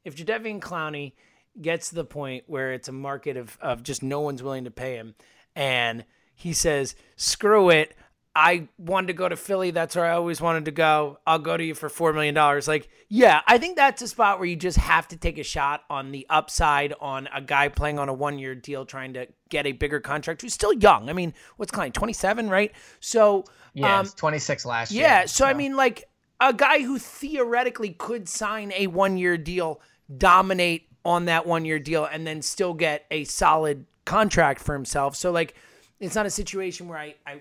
[0.05, 1.12] if Jadeveon Clowney
[1.61, 4.71] gets to the point where it's a market of, of just no one's willing to
[4.71, 5.14] pay him.
[5.55, 6.05] And
[6.35, 7.95] he says, screw it.
[8.37, 9.70] I wanted to go to Philly.
[9.70, 11.18] That's where I always wanted to go.
[11.26, 12.34] I'll go to you for $4 million.
[12.66, 15.84] Like, yeah, I think that's a spot where you just have to take a shot
[15.89, 19.66] on the upside on a guy playing on a one year deal trying to get
[19.66, 21.09] a bigger contract who's still young.
[21.09, 22.72] I mean, what's Clowney, 27, right?
[23.01, 25.03] So, yeah, um, 26 last year.
[25.03, 25.20] Yeah.
[25.22, 26.05] So, so, I mean, like
[26.39, 29.80] a guy who theoretically could sign a one year deal,
[30.14, 35.16] dominate on that one year deal and then still get a solid contract for himself.
[35.16, 35.55] So like
[36.01, 37.41] it's not a situation where I, I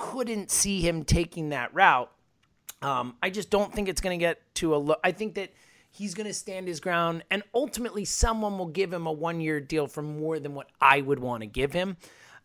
[0.00, 2.10] couldn't see him taking that route.
[2.80, 4.98] Um, I just don't think it's going to get to a look.
[5.04, 5.52] I think that
[5.90, 9.60] he's going to stand his ground and ultimately someone will give him a one year
[9.60, 11.98] deal for more than what I would want to give him.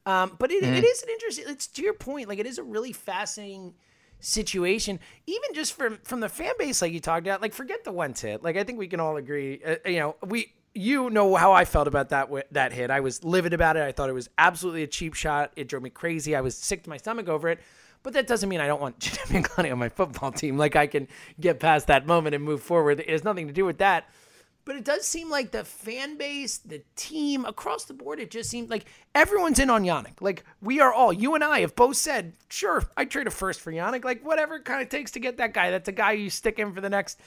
[0.05, 0.75] Um, but it, mm.
[0.75, 3.73] it is an interesting, it's to your point, like it is a really fascinating
[4.19, 7.41] situation, even just from from the fan base, like you talked about.
[7.41, 8.43] Like, forget the one hit.
[8.43, 9.61] Like, I think we can all agree.
[9.65, 12.91] Uh, you know, we you know how I felt about that that hit.
[12.91, 13.83] I was livid about it.
[13.83, 15.51] I thought it was absolutely a cheap shot.
[15.55, 16.35] It drove me crazy.
[16.35, 17.59] I was sick to my stomach over it.
[18.03, 20.57] But that doesn't mean I don't want Jimmy Clowney on my football team.
[20.57, 21.07] Like I can
[21.39, 22.99] get past that moment and move forward.
[22.99, 24.07] It has nothing to do with that.
[24.65, 28.49] But it does seem like the fan base, the team across the board, it just
[28.49, 30.21] seems like everyone's in on Yannick.
[30.21, 33.61] Like we are all, you and I have both said, sure, I'd trade a first
[33.61, 34.03] for Yannick.
[34.03, 35.69] Like whatever it kind of takes to get that guy.
[35.69, 37.19] That's a guy you stick in for the next,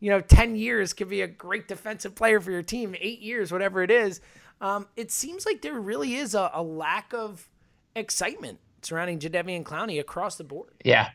[0.00, 3.50] you know, 10 years, could be a great defensive player for your team, eight years,
[3.52, 4.20] whatever it is.
[4.60, 7.48] Um, it seems like there really is a, a lack of
[7.94, 10.72] excitement surrounding Jadeveon Clowney across the board.
[10.84, 11.10] Yeah.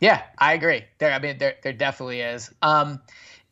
[0.00, 0.84] Yeah, I agree.
[0.98, 2.52] There, I mean, there, there definitely is.
[2.62, 3.02] Um,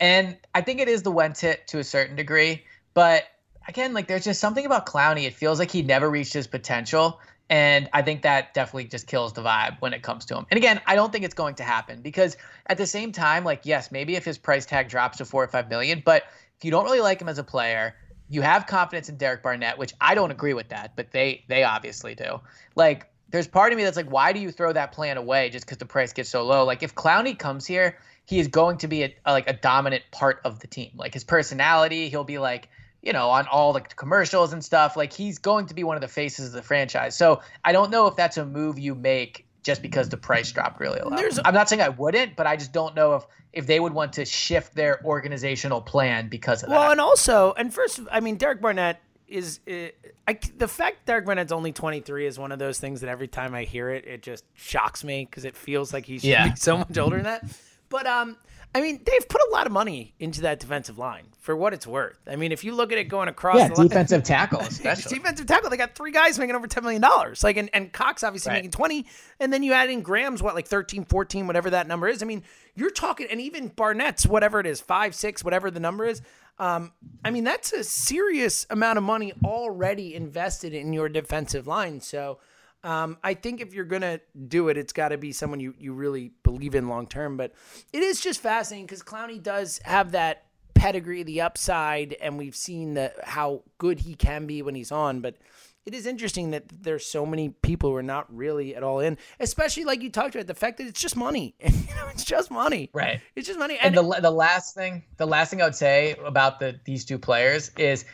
[0.01, 2.65] and I think it is the Wentz hit to a certain degree.
[2.95, 3.25] But
[3.67, 5.25] again, like there's just something about Clowney.
[5.27, 7.21] It feels like he never reached his potential.
[7.51, 10.47] And I think that definitely just kills the vibe when it comes to him.
[10.51, 12.37] And again, I don't think it's going to happen because
[12.67, 15.49] at the same time, like, yes, maybe if his price tag drops to four or
[15.49, 16.25] five million, but
[16.59, 17.95] if you don't really like him as a player,
[18.29, 21.65] you have confidence in Derek Barnett, which I don't agree with that, but they they
[21.65, 22.41] obviously do.
[22.75, 25.65] Like, there's part of me that's like, why do you throw that plan away just
[25.65, 26.65] because the price gets so low?
[26.65, 27.97] Like, if Clowney comes here
[28.29, 30.91] he is going to be a, a, like a dominant part of the team.
[30.97, 32.69] Like his personality, he'll be like,
[33.03, 34.97] you know, on all the commercials and stuff.
[34.97, 37.17] Like he's going to be one of the faces of the franchise.
[37.17, 40.81] So I don't know if that's a move you make just because the price dropped
[40.81, 41.17] really low.
[41.45, 44.15] I'm not saying I wouldn't, but I just don't know if if they would want
[44.15, 46.85] to shift their organizational plan because of well, that.
[46.85, 49.89] Well, and also, and first, I mean, Derek Barnett is uh,
[50.27, 53.55] I, the fact Derek Barnett's only 23 is one of those things that every time
[53.55, 56.55] I hear it, it just shocks me because it feels like he's yeah.
[56.55, 57.45] so much older than that.
[57.89, 58.37] But um,
[58.75, 61.87] I mean, they've put a lot of money into that defensive line for what it's
[61.87, 62.19] worth.
[62.27, 65.19] I mean, if you look at it going across, yeah, the defensive line, tackle, especially
[65.19, 67.45] defensive tackle, they got three guys making over ten million dollars.
[67.45, 68.57] Like, and, and Cox obviously right.
[68.57, 69.07] making twenty,
[69.39, 72.23] and then you add in Graham's what like 13, 14, whatever that number is.
[72.23, 72.43] I mean,
[72.75, 76.21] you're talking, and even Barnett's whatever it is, five, six, whatever the number is.
[76.59, 76.93] Um,
[77.25, 82.01] I mean, that's a serious amount of money already invested in your defensive line.
[82.01, 82.39] So.
[82.85, 85.93] Um, I think if you're gonna do it, it's got to be someone you you
[85.93, 87.37] really believe in long term.
[87.37, 87.53] But
[87.93, 90.45] it is just fascinating because Clowney does have that
[90.79, 95.21] pedigree, the upside, and we've seen the how good he can be when he's on.
[95.21, 95.37] But
[95.85, 99.17] it is interesting that there's so many people who are not really at all in,
[99.41, 101.55] especially like you talked about the fact that it's just money.
[101.61, 102.91] you know, it's just money.
[102.93, 103.21] Right.
[103.35, 103.79] It's just money.
[103.83, 107.05] And, and the the last thing, the last thing I would say about the these
[107.05, 108.05] two players is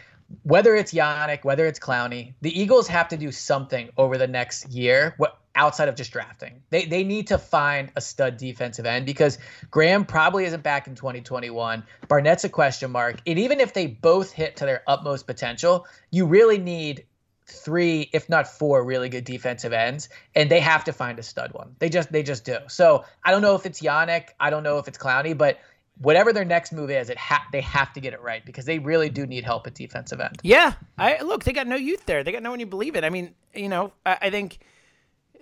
[0.43, 4.71] whether it's Yannick, whether it's Clowney, the Eagles have to do something over the next
[4.71, 5.15] year.
[5.19, 6.63] What outside of just drafting.
[6.71, 9.39] They they need to find a stud defensive end because
[9.71, 11.85] Graham probably isn't back in 2021.
[12.09, 13.17] Barnett's a question mark.
[13.27, 17.05] And even if they both hit to their utmost potential, you really need
[17.47, 21.53] three, if not four, really good defensive ends, and they have to find a stud
[21.53, 21.77] one.
[21.79, 22.57] They just they just do.
[22.69, 25.59] So I don't know if it's Yannick, I don't know if it's Clowney, but
[25.99, 28.79] whatever their next move is, it ha- they have to get it right because they
[28.79, 30.41] really do need help at defensive end.
[30.43, 32.25] Yeah, I look, they got no youth there.
[32.25, 33.05] They got no one you believe it.
[33.05, 34.59] I mean, you know, I, I think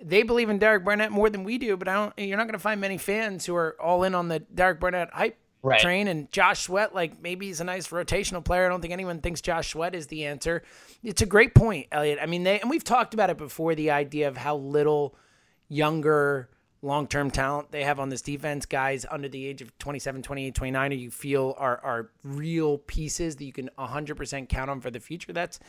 [0.03, 2.13] they believe in Derek Barnett more than we do, but I don't.
[2.17, 5.09] You're not going to find many fans who are all in on the Derek Barnett
[5.11, 5.79] hype right.
[5.79, 6.07] train.
[6.07, 8.65] And Josh Sweat, like maybe he's a nice rotational player.
[8.65, 10.63] I don't think anyone thinks Josh Sweat is the answer.
[11.01, 12.19] It's a great point, Elliot.
[12.21, 13.73] I mean, they and we've talked about it before.
[13.75, 15.15] The idea of how little
[15.69, 16.49] younger
[16.83, 20.53] long term talent they have on this defense, guys under the age of 27, 28,
[20.53, 24.91] 29, who you feel are, are real pieces that you can 100% count on for
[24.91, 25.33] the future.
[25.33, 25.59] That's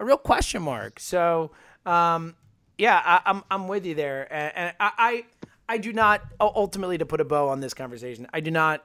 [0.00, 0.98] a real question mark.
[0.98, 1.52] So,
[1.84, 2.34] um,
[2.82, 4.26] yeah, I, am I'm, I'm with you there.
[4.28, 5.24] And, and I, I,
[5.68, 8.84] I do not, ultimately, to put a bow on this conversation, I do not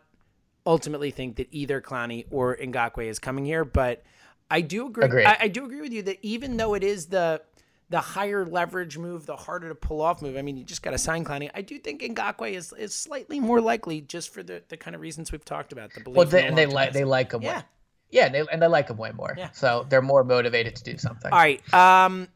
[0.68, 4.04] ultimately think that either Clowney or Ngakoue is coming here, but
[4.52, 5.06] I do agree.
[5.06, 5.26] agree.
[5.26, 7.41] I, I do agree with you that even though it is the
[7.89, 10.36] the higher leverage move, the harder to pull off move.
[10.36, 11.50] I mean, you just got to sign Clowney.
[11.56, 15.00] I do think Ngakoue is, is slightly more likely just for the, the kind of
[15.00, 15.93] reasons we've talked about.
[15.93, 17.41] The belief well, they, and they like they like him.
[17.41, 17.64] Yeah, way.
[18.12, 19.34] yeah, and they, and they like him way more.
[19.38, 19.52] Yeah.
[19.52, 21.32] so they're more motivated to do something.
[21.32, 21.74] All right.
[21.74, 22.28] Um,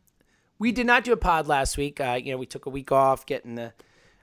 [0.62, 1.99] we did not do a pod last week.
[1.99, 3.74] Uh, you know, we took a week off getting the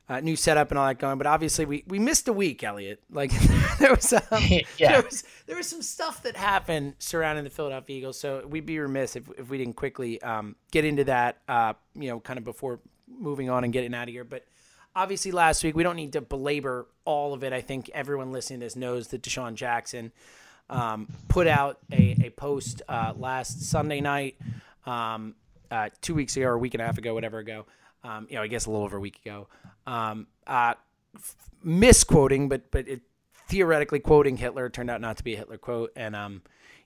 [0.09, 1.19] uh, new setup and all that going.
[1.19, 3.03] But obviously, we, we missed a week, Elliot.
[3.11, 3.33] Like
[3.81, 4.23] there was um,
[4.79, 4.93] yeah.
[4.93, 8.21] there was there was some stuff that happened surrounding the Philadelphia Eagles.
[8.21, 11.39] So we'd be remiss if, if we didn't quickly um, get into that.
[11.49, 12.79] Uh, you know, kind of before
[13.09, 14.23] moving on and getting out of here.
[14.23, 14.45] But
[14.95, 17.53] obviously, last week we don't need to belabor all of it.
[17.53, 20.13] I think everyone listening to this knows that DeSean Jackson
[20.71, 24.37] um, put out a, a post uh, last Sunday night,
[24.87, 25.35] um,
[25.71, 27.67] uh, two weeks ago or a week and a half ago, whatever ago.
[28.05, 29.49] Um, you know, I guess a little over a week ago,
[29.87, 30.75] um, uh,
[31.63, 33.03] misquoting, but but it,
[33.49, 36.43] theoretically quoting Hitler turned out not to be a Hitler quote, and um,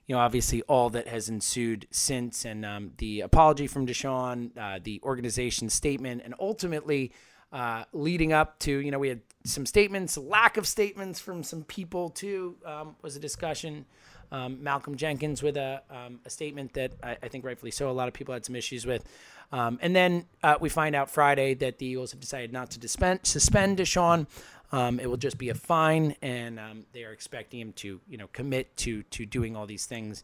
[0.07, 4.79] you know, obviously all that has ensued since, and um, the apology from DeSean, uh,
[4.83, 7.11] the organization statement, and ultimately
[7.53, 11.63] uh, leading up to, you know, we had some statements, lack of statements from some
[11.63, 13.85] people too, um, was a discussion.
[14.33, 17.93] Um, Malcolm Jenkins with a, um, a statement that I, I, think rightfully so, a
[17.93, 19.07] lot of people had some issues with.
[19.51, 22.81] Um, and then uh, we find out Friday that the Eagles have decided not to
[22.81, 24.25] suspend, suspend DeSean.
[24.71, 28.17] Um, it will just be a fine, and um, they are expecting him to, you
[28.17, 30.23] know, commit to to doing all these things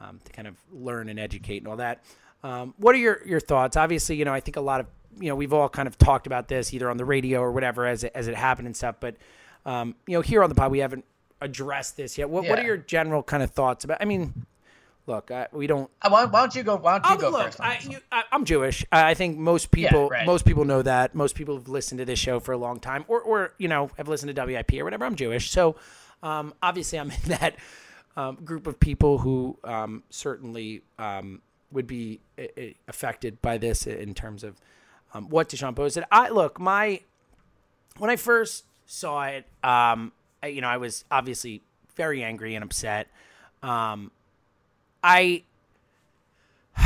[0.00, 2.02] um, to kind of learn and educate and all that.
[2.78, 3.76] What are your your thoughts?
[3.76, 4.86] Obviously, you know, I think a lot of
[5.20, 7.86] you know we've all kind of talked about this either on the radio or whatever
[7.86, 8.96] as it, as it happened and stuff.
[8.98, 9.16] But
[9.66, 11.04] um, you know, here on the pod, we haven't
[11.42, 12.30] addressed this yet.
[12.30, 12.50] What yeah.
[12.50, 13.98] what are your general kind of thoughts about?
[14.00, 14.46] I mean,
[15.06, 15.90] look, I, we don't.
[16.00, 16.76] Uh, why, why, don't you go?
[16.76, 17.60] Why don't you I'll, go look, first?
[17.60, 18.84] I, am Jewish.
[18.90, 20.26] I think most people, yeah, right.
[20.26, 21.14] most people know that.
[21.14, 23.90] Most people have listened to this show for a long time, or, or you know,
[23.96, 25.04] have listened to WIP or whatever.
[25.04, 25.76] I'm Jewish, so
[26.22, 27.56] um, obviously I'm in that
[28.16, 33.86] um, group of people who um, certainly um, would be uh, uh, affected by this
[33.86, 34.60] in terms of
[35.14, 36.04] um, what DeSean posted.
[36.10, 37.00] I look, my
[37.98, 41.62] when I first saw it, um, I, you know, I was obviously
[41.96, 43.08] very angry and upset.
[43.62, 44.10] Um,
[45.02, 45.44] I
[46.78, 46.84] all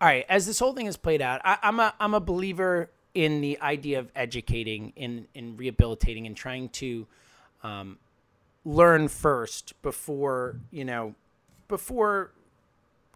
[0.00, 3.40] right, as this whole thing has played out, I, am a I'm a believer in
[3.40, 7.06] the idea of educating, in in rehabilitating, and trying to
[7.62, 7.98] um,
[8.64, 11.14] learn first before you know
[11.68, 12.30] before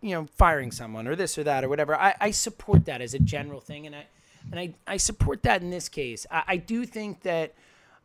[0.01, 1.95] you know firing someone or this or that or whatever.
[1.95, 4.07] I, I support that as a general thing, and I
[4.51, 6.27] and I, I support that in this case.
[6.31, 7.55] I, I do think that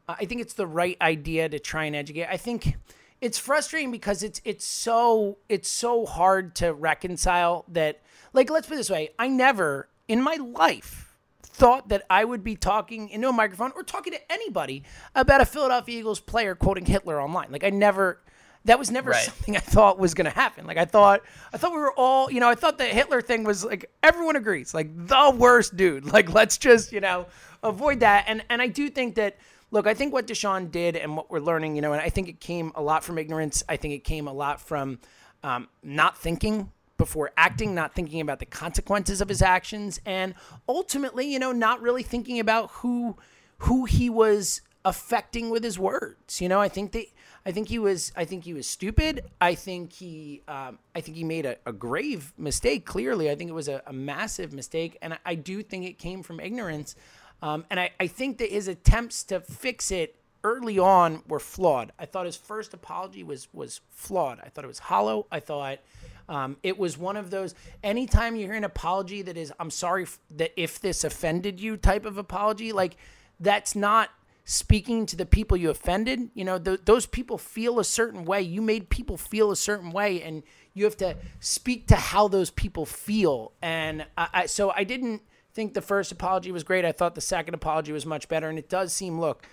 [0.07, 2.27] I think it's the right idea to try and educate.
[2.29, 2.75] I think
[3.21, 8.01] it's frustrating because it's it's so it's so hard to reconcile that
[8.33, 9.09] like let's put it this way.
[9.17, 13.83] I never in my life thought that i would be talking into a microphone or
[13.83, 14.83] talking to anybody
[15.15, 17.49] about a philadelphia eagles player quoting hitler online.
[17.49, 18.21] Like i never
[18.65, 19.23] that was never right.
[19.23, 20.67] something i thought was going to happen.
[20.67, 21.21] Like i thought
[21.53, 24.35] i thought we were all you know i thought the hitler thing was like everyone
[24.35, 26.05] agrees like the worst dude.
[26.13, 27.27] Like let's just you know
[27.63, 28.25] avoid that.
[28.27, 29.37] And and i do think that
[29.71, 32.27] look, I think what DeSean did and what we're learning, you know, and I think
[32.27, 33.63] it came a lot from ignorance.
[33.67, 34.99] I think it came a lot from
[35.43, 40.33] um, not thinking before acting, not thinking about the consequences of his actions, and
[40.67, 43.17] ultimately, you know, not really thinking about who
[43.59, 46.39] who he was affecting with his words.
[46.39, 47.05] You know, I think that
[47.45, 49.25] I think he was I think he was stupid.
[49.41, 52.85] I think he um, I think he made a, a, grave mistake.
[52.85, 55.97] Clearly, I think it was a, a massive mistake, and I, I do think it
[55.97, 56.95] came from ignorance.
[57.41, 61.91] Um, and I, I think that his attempts to fix it early on were flawed.
[61.97, 64.39] I thought his first apology was was flawed.
[64.43, 65.27] I thought it was hollow.
[65.31, 65.79] I thought
[66.27, 67.53] Um, it was one of those.
[67.83, 71.77] Anytime you hear an apology that is, "I'm sorry f- that if this offended you"
[71.77, 72.97] type of apology, like
[73.39, 74.09] that's not
[74.43, 76.29] speaking to the people you offended.
[76.33, 78.41] You know, th- those people feel a certain way.
[78.41, 82.49] You made people feel a certain way, and you have to speak to how those
[82.51, 83.51] people feel.
[83.61, 85.21] And I, I, so I didn't
[85.55, 86.83] think the first apology was great.
[86.85, 88.49] I thought the second apology was much better.
[88.49, 89.47] And it does seem, look,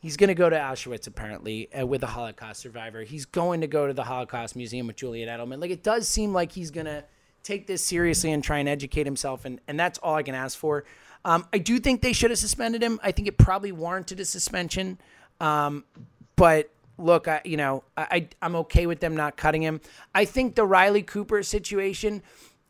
[0.00, 3.02] he's going to go to Auschwitz apparently uh, with a Holocaust survivor.
[3.02, 5.60] He's going to go to the Holocaust Museum with Julian Edelman.
[5.60, 7.04] Like it does seem like he's going to
[7.42, 9.44] take this seriously and try and educate himself.
[9.44, 10.84] And, and that's all I can ask for.
[11.24, 12.98] Um, I do think they should have suspended him.
[13.02, 14.98] I think it probably warranted a suspension.
[15.40, 15.84] Um,
[16.36, 19.80] but look, I, you know, I, I'm okay with them not cutting him.
[20.14, 22.22] I think the Riley Cooper situation,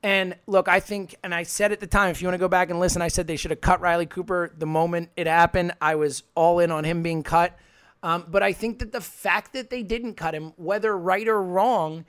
[0.03, 2.49] and look, I think, and I said at the time, if you want to go
[2.49, 5.73] back and listen, I said they should have cut Riley Cooper the moment it happened.
[5.81, 7.59] I was all in on him being cut.
[8.03, 11.43] Um, but I think that the fact that they didn't cut him, whether right or
[11.43, 12.05] wrong,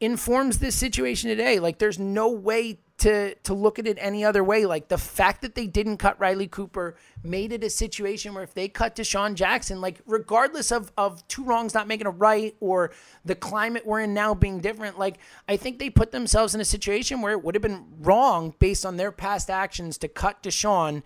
[0.00, 1.60] informs this situation today.
[1.60, 4.66] Like, there's no way to to look at it any other way.
[4.66, 8.54] Like the fact that they didn't cut Riley Cooper made it a situation where if
[8.54, 12.90] they cut DeSean Jackson, like regardless of of two wrongs not making a right or
[13.24, 15.18] the climate we're in now being different, like
[15.48, 18.84] I think they put themselves in a situation where it would have been wrong based
[18.84, 21.02] on their past actions to cut DeSean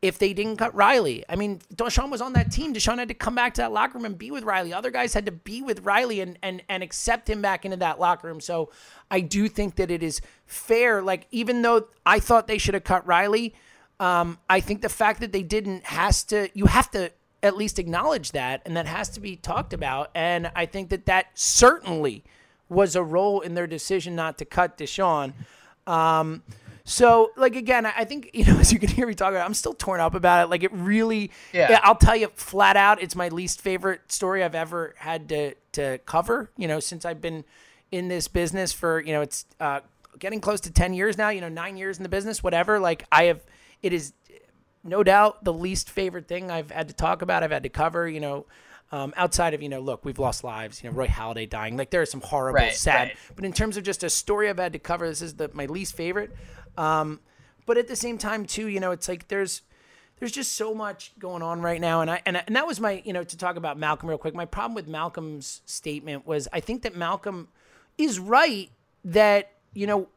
[0.00, 1.24] if they didn't cut Riley.
[1.28, 2.72] I mean, DeSean was on that team.
[2.72, 4.72] DeSean had to come back to that locker room and be with Riley.
[4.72, 7.98] Other guys had to be with Riley and and and accept him back into that
[7.98, 8.40] locker room.
[8.40, 8.70] So
[9.10, 11.02] I do think that it is fair.
[11.02, 13.54] Like even though I thought they should have cut Riley,
[13.98, 16.48] um, I think the fact that they didn't has to.
[16.54, 17.10] You have to
[17.42, 20.10] at least acknowledge that, and that has to be talked about.
[20.14, 22.24] And I think that that certainly
[22.68, 25.32] was a role in their decision not to cut DeSean.
[25.86, 26.42] Um,
[26.88, 29.54] so, like again, I think you know, as you can hear me talking, about, I'm
[29.54, 30.50] still torn up about it.
[30.50, 31.80] Like it really, Yeah.
[31.82, 35.98] I'll tell you flat out, it's my least favorite story I've ever had to to
[36.06, 36.50] cover.
[36.56, 37.44] You know, since I've been
[37.92, 39.80] in this business for you know, it's uh,
[40.18, 41.28] getting close to ten years now.
[41.28, 42.80] You know, nine years in the business, whatever.
[42.80, 43.40] Like I have,
[43.82, 44.12] it is
[44.82, 47.42] no doubt the least favorite thing I've had to talk about.
[47.42, 48.08] I've had to cover.
[48.08, 48.46] You know.
[48.90, 50.82] Um, outside of you know, look, we've lost lives.
[50.82, 51.76] You know, Roy Halladay dying.
[51.76, 53.08] Like there are some horrible, Right, sad.
[53.08, 53.16] right.
[53.36, 55.66] But in terms of just a story I've had to cover, this is the my
[55.66, 56.34] least favorite.
[56.78, 57.20] Um,
[57.66, 59.62] but at the same time, too, you know, it's like there's
[60.18, 62.80] there's just so much going on right now, and I and I, and that was
[62.80, 64.34] my you know to talk about Malcolm real quick.
[64.34, 67.48] My problem with Malcolm's statement was I think that Malcolm
[67.98, 68.70] is right
[69.04, 70.08] that you know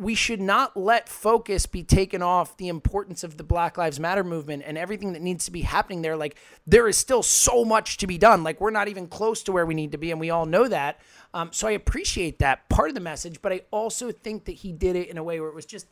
[0.00, 4.24] we should not let focus be taken off the importance of the Black Lives Matter
[4.24, 6.16] movement and everything that needs to be happening there.
[6.16, 6.36] Like,
[6.66, 8.42] there is still so much to be done.
[8.42, 10.68] Like, we're not even close to where we need to be, and we all know
[10.68, 10.98] that.
[11.34, 14.72] Um, so I appreciate that part of the message, but I also think that he
[14.72, 15.86] did it in a way where it was just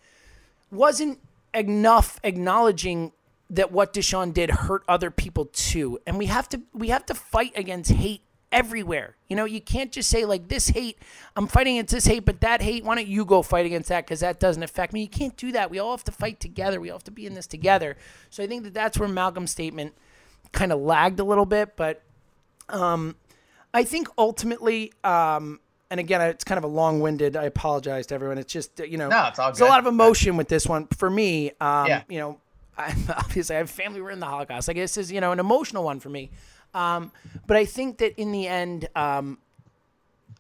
[0.71, 1.19] wasn't
[1.53, 3.13] enough acknowledging
[3.51, 5.99] that what DeSean did hurt other people too.
[6.07, 9.17] And we have to we have to fight against hate everywhere.
[9.29, 10.99] You know, you can't just say like this hate,
[11.37, 14.07] I'm fighting against this hate, but that hate, why don't you go fight against that
[14.07, 15.03] because that doesn't affect me.
[15.03, 15.71] You can't do that.
[15.71, 16.81] We all have to fight together.
[16.81, 17.97] We all have to be in this together.
[18.31, 19.95] So I think that that's where Malcolm's statement
[20.53, 22.03] kind of lagged a little bit, but
[22.71, 23.17] um
[23.75, 27.35] I think ultimately um and again, it's kind of a long-winded.
[27.35, 28.37] I apologize to everyone.
[28.37, 30.87] It's just you know, No, it's all there's a lot of emotion with this one
[30.89, 31.51] for me.
[31.61, 32.03] Um, Yeah.
[32.09, 32.41] You know,
[32.79, 34.69] I, obviously I have family who were in the Holocaust.
[34.69, 36.31] I guess this is you know an emotional one for me.
[36.75, 37.12] Um,
[37.47, 39.39] but I think that in the end, um,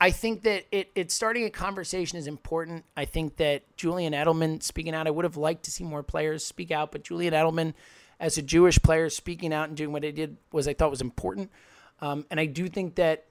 [0.00, 2.84] I think that it, it starting a conversation is important.
[2.96, 6.46] I think that Julian Edelman speaking out, I would have liked to see more players
[6.46, 7.74] speak out, but Julian Edelman,
[8.20, 11.00] as a Jewish player, speaking out and doing what he did was I thought was
[11.00, 11.50] important.
[12.00, 13.24] Um, and I do think that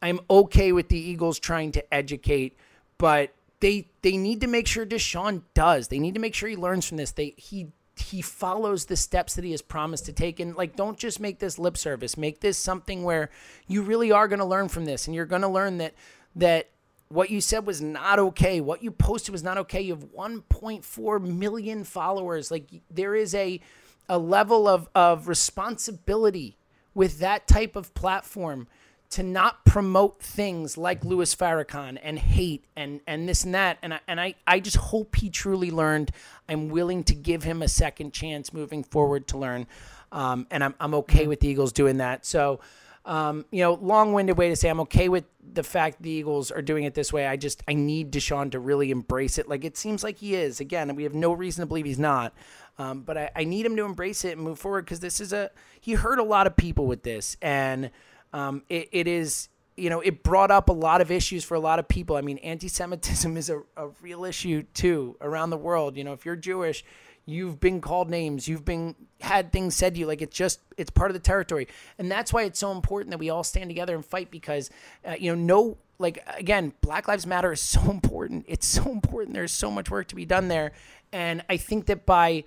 [0.00, 2.56] I'm okay with the Eagles trying to educate,
[2.98, 5.88] but they they need to make sure DeSean does.
[5.88, 7.12] They need to make sure he learns from this.
[7.12, 10.98] They he he follows the steps that he has promised to take and like don't
[10.98, 12.16] just make this lip service.
[12.16, 13.30] Make this something where
[13.66, 15.94] you really are going to learn from this and you're going to learn that
[16.36, 16.70] that
[17.08, 18.60] what you said was not okay.
[18.60, 19.80] What you posted was not okay.
[19.80, 22.50] You have 1.4 million followers.
[22.50, 23.60] Like there is a
[24.08, 26.56] a level of of responsibility
[26.94, 28.66] with that type of platform
[29.14, 33.78] to not promote things like Louis Farrakhan and hate and and this and that.
[33.80, 36.10] And I, and I, I just hope he truly learned.
[36.48, 39.68] I'm willing to give him a second chance moving forward to learn.
[40.10, 42.26] Um, and I'm, I'm okay with the Eagles doing that.
[42.26, 42.58] So,
[43.04, 46.62] um, you know, long-winded way to say I'm okay with the fact the Eagles are
[46.62, 47.28] doing it this way.
[47.28, 49.48] I just I need DeSean to really embrace it.
[49.48, 50.58] Like it seems like he is.
[50.58, 52.34] Again, we have no reason to believe he's not.
[52.78, 55.32] Um, but I, I need him to embrace it and move forward because this is
[55.32, 57.90] a he hurt a lot of people with this, and
[58.34, 61.60] um, it, it is you know it brought up a lot of issues for a
[61.60, 62.16] lot of people.
[62.16, 65.96] I mean, anti-Semitism is a, a real issue too around the world.
[65.96, 66.84] You know, if you're Jewish,
[67.24, 70.06] you've been called names, you've been had things said to you.
[70.06, 73.18] Like it's just it's part of the territory, and that's why it's so important that
[73.18, 74.68] we all stand together and fight because
[75.06, 78.44] uh, you know no like again, Black Lives Matter is so important.
[78.48, 79.34] It's so important.
[79.34, 80.72] There's so much work to be done there,
[81.12, 82.44] and I think that by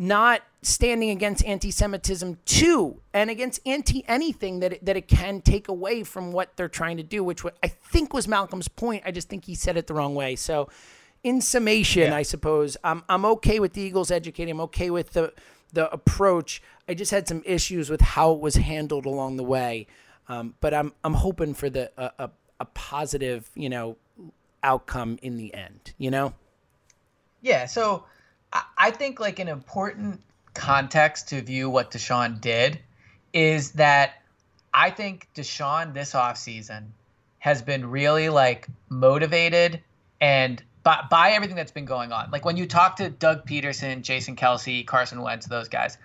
[0.00, 5.68] not standing against anti-Semitism too, and against anti anything that it, that it can take
[5.68, 9.02] away from what they're trying to do, which I think was Malcolm's point.
[9.04, 10.36] I just think he said it the wrong way.
[10.36, 10.70] So,
[11.22, 12.16] in summation, yeah.
[12.16, 14.52] I suppose I'm I'm okay with the Eagles educating.
[14.52, 15.34] I'm okay with the
[15.74, 16.62] the approach.
[16.88, 19.86] I just had some issues with how it was handled along the way.
[20.28, 22.30] Um, but I'm I'm hoping for the a, a,
[22.60, 23.98] a positive you know
[24.62, 25.92] outcome in the end.
[25.98, 26.32] You know.
[27.42, 27.66] Yeah.
[27.66, 28.04] So
[28.52, 30.20] I, think like an important
[30.54, 32.80] context to view what DeSean did
[33.32, 34.22] is that
[34.74, 36.86] I think DeSean this offseason
[37.38, 39.80] has been really like motivated
[40.20, 42.30] and by, by everything that's been going on.
[42.30, 45.98] Like when you talk to Doug Pederson, Jason Kelce, Carson Wentz, those guys,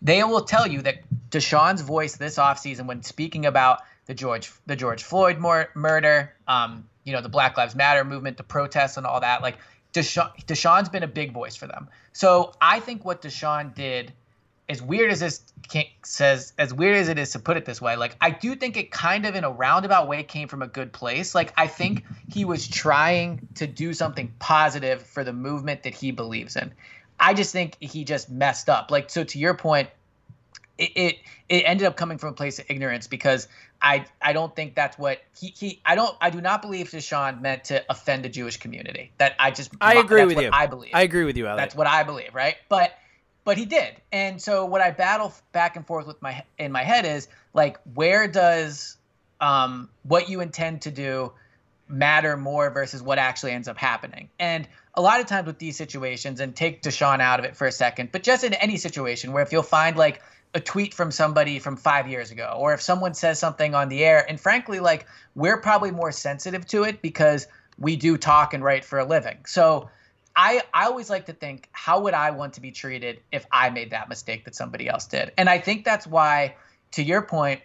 [0.00, 4.76] they will tell you that DeSean's voice this offseason when speaking about the George the
[4.76, 9.06] George Floyd mur- murder, um, you know, the Black Lives Matter movement, the protests and
[9.06, 9.58] all that, like
[9.92, 11.88] DeSean, DeSean's been a big voice for them.
[12.12, 14.12] So I think what DeSean did,
[14.68, 15.42] as weird as this
[16.04, 18.76] says, as weird as it is to put it this way, like I do think
[18.76, 21.34] it kind of in a roundabout way came from a good place.
[21.34, 26.10] Like I think he was trying to do something positive for the movement that he
[26.10, 26.72] believes in.
[27.20, 28.90] I just think he just messed up.
[28.90, 29.88] Like so, to your point,
[30.82, 31.18] it, it
[31.48, 33.48] it ended up coming from a place of ignorance because
[33.80, 37.40] I I don't think that's what he he I don't I do not believe DeSean
[37.40, 39.12] meant to offend the Jewish community.
[39.18, 40.50] That I just I agree with you.
[40.52, 41.46] I believe I agree with you.
[41.46, 41.58] Elliot.
[41.58, 42.56] That's what I believe, right?
[42.68, 42.92] But
[43.44, 46.82] but he did, and so what I battle back and forth with my in my
[46.82, 48.96] head is like where does
[49.40, 51.32] um what you intend to do
[51.88, 55.76] matter more versus what actually ends up happening and a lot of times with these
[55.76, 59.32] situations and take DeSean out of it for a second, but just in any situation
[59.32, 60.22] where if you'll find like
[60.54, 64.04] a tweet from somebody from five years ago, or if someone says something on the
[64.04, 64.24] air.
[64.28, 67.46] And frankly, like we're probably more sensitive to it because
[67.78, 69.38] we do talk and write for a living.
[69.46, 69.88] So
[70.36, 73.70] I, I always like to think, how would I want to be treated if I
[73.70, 75.32] made that mistake that somebody else did?
[75.38, 76.56] And I think that's why,
[76.92, 77.62] to your point,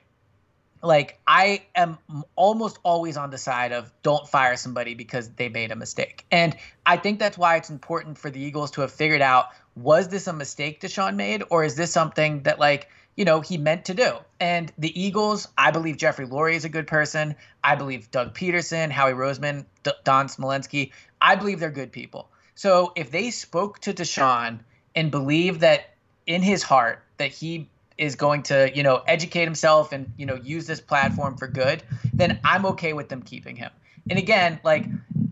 [0.83, 1.97] like I am
[2.35, 6.25] almost always on the side of don't fire somebody because they made a mistake.
[6.31, 6.55] And
[6.85, 10.27] I think that's why it's important for the Eagles to have figured out was this
[10.27, 13.93] a mistake DeSean made or is this something that like you know he meant to
[13.93, 14.13] do?
[14.39, 17.35] And the eagles i believe jeffrey lurie is a good person.
[17.63, 22.29] I believe doug Pederson, howie roseman D- don Smolenski, i believe they're good people.
[22.55, 24.59] So if they spoke to desean
[24.95, 25.93] and believe that
[26.25, 30.35] in his heart that he is going to you know educate himself and you know
[30.35, 31.83] use this platform for good
[32.13, 33.71] then i'm okay with them keeping him
[34.09, 34.85] and again like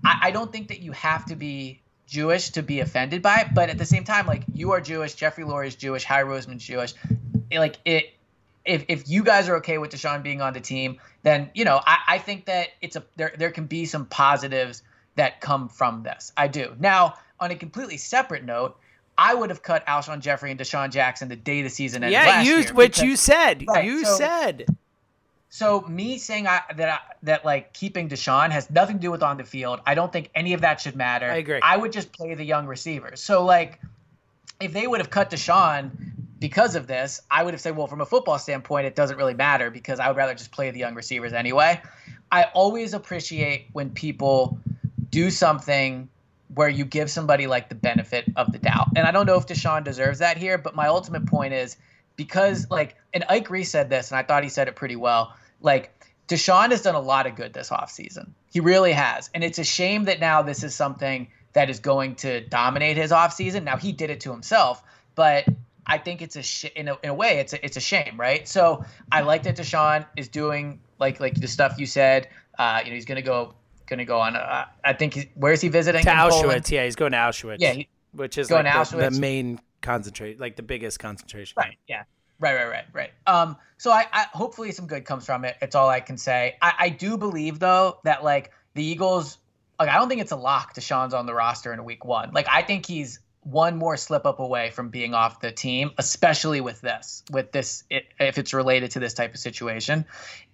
[0.05, 3.47] I, I don't think that you have to be Jewish to be offended by it,
[3.53, 6.63] but at the same time, like you are Jewish, Jeffrey Lurie is Jewish, Howie Roseman's
[6.63, 6.93] Jewish.
[7.51, 8.13] Like it,
[8.63, 11.81] if if you guys are okay with DeSean being on the team, then you know
[11.85, 14.83] I, I think that it's a there there can be some positives
[15.15, 16.31] that come from this.
[16.37, 16.75] I do.
[16.79, 18.77] Now, on a completely separate note,
[19.17, 22.13] I would have cut Alshon Jeffery and DeSean Jackson the day the season ended.
[22.13, 23.65] Yeah, you, which because, you said.
[23.67, 24.65] Right, you so, said.
[25.49, 29.23] So me saying I, that I, that like keeping DeSean has nothing to do with
[29.23, 29.79] on the field.
[29.85, 31.31] I don't think any of that should matter.
[31.31, 31.59] I agree.
[31.61, 33.21] I would just play the young receivers.
[33.21, 33.79] So like,
[34.59, 35.91] if they would have cut DeSean
[36.39, 39.33] because of this, I would have said, well, from a football standpoint, it doesn't really
[39.33, 41.81] matter because I would rather just play the young receivers anyway.
[42.31, 44.57] I always appreciate when people
[45.09, 46.09] do something
[46.53, 48.87] where you give somebody like the benefit of the doubt.
[48.95, 51.77] And I don't know if DeSean deserves that here, but my ultimate point is
[52.15, 55.35] because like and Ike Reese said this, and I thought he said it pretty well
[55.61, 55.91] like
[56.27, 58.31] DeSean has done a lot of good this offseason.
[58.51, 59.29] He really has.
[59.33, 63.11] And it's a shame that now this is something that is going to dominate his
[63.11, 63.63] offseason.
[63.63, 64.81] Now he did it to himself,
[65.13, 65.45] but
[65.85, 68.19] I think it's a sh- in a in a way it's a, it's a shame,
[68.19, 68.47] right?
[68.47, 72.27] So I like that DeSean is doing like like the stuff you said.
[72.57, 73.53] Uh, you know, he's gonna go
[73.85, 74.35] gonna go on.
[74.35, 76.03] Uh, I think he's, where is he visiting?
[76.03, 76.41] To Auschwitz.
[76.41, 76.71] Poland?
[76.71, 77.57] Yeah, he's going to Auschwitz.
[77.59, 81.55] Yeah, he, which is going like the, the, main concentrate, like the biggest concentration.
[81.57, 81.77] Right.
[81.87, 82.03] Yeah.
[82.39, 83.11] Right, right, right, right.
[83.27, 85.55] Um, so I, I hopefully some good comes from it.
[85.61, 86.57] It's all I can say.
[86.61, 89.37] I, I do believe though that like the Eagles,
[89.79, 90.75] like I don't think it's a lock.
[90.75, 92.31] DeSean's on the roster in week one.
[92.33, 96.61] Like I think he's one more slip up away from being off the team, especially
[96.61, 100.03] with this, with this, it, if it's related to this type of situation.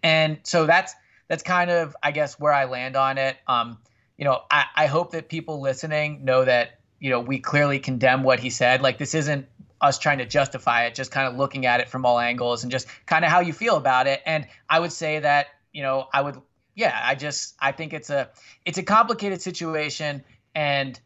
[0.03, 0.93] And so that's
[1.31, 3.37] that's kind of I guess where I land on it.
[3.47, 3.77] Um,
[4.17, 8.23] you know, I, I hope that people listening know that you know we clearly condemn
[8.23, 8.81] what he said.
[8.81, 9.47] Like this isn't
[9.79, 12.71] us trying to justify it, just kind of looking at it from all angles and
[12.71, 14.21] just kind of how you feel about it.
[14.25, 16.41] And I would say that, you know, I would,
[16.75, 18.29] yeah, I just, I think it's a,
[18.65, 20.25] it's a complicated situation.
[20.53, 20.99] And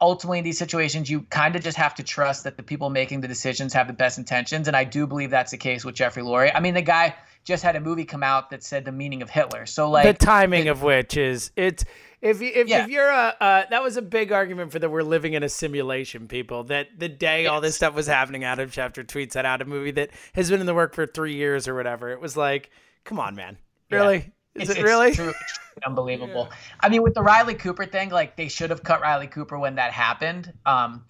[0.00, 3.20] ultimately in these situations, you kind of just have to trust that the people making
[3.20, 4.66] the decisions have the best intentions.
[4.66, 6.50] And I do believe that's the case with Jeffrey Lurie.
[6.52, 7.14] I mean, the guy
[7.46, 9.66] just had a movie come out that said the meaning of Hitler.
[9.66, 11.84] So like the timing it, of which is it's
[12.20, 12.82] if you, if, yeah.
[12.82, 15.48] if you're a uh, that was a big argument for that we're living in a
[15.48, 16.64] simulation, people.
[16.64, 17.50] That the day yes.
[17.50, 20.60] all this stuff was happening, Adam Schefter tweets that out a movie that has been
[20.60, 22.10] in the work for three years or whatever.
[22.10, 22.70] It was like,
[23.04, 23.58] come on, man,
[23.90, 24.32] really?
[24.56, 24.62] Yeah.
[24.62, 25.12] Is it's, it really?
[25.14, 25.32] True,
[25.86, 26.48] unbelievable.
[26.50, 26.56] Yeah.
[26.80, 29.76] I mean, with the Riley Cooper thing, like they should have cut Riley Cooper when
[29.76, 30.52] that happened.
[30.64, 31.04] Um,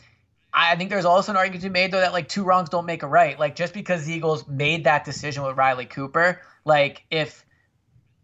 [0.57, 2.86] I think there's also an argument to be made though that like two wrongs don't
[2.86, 3.38] make a right.
[3.38, 7.44] Like just because the Eagles made that decision with Riley Cooper, like if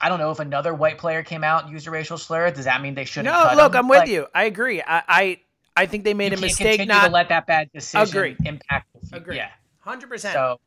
[0.00, 2.64] I don't know if another white player came out and used a racial slur, does
[2.64, 3.32] that mean they shouldn't?
[3.34, 3.80] No, look, him?
[3.80, 4.26] I'm with like, you.
[4.34, 4.80] I agree.
[4.80, 5.40] I, I
[5.76, 8.36] I think they made a mistake not to let that bad decision agree.
[8.46, 8.88] impact.
[9.12, 9.36] Agree.
[9.36, 10.32] Yeah, hundred percent.
[10.32, 10.58] So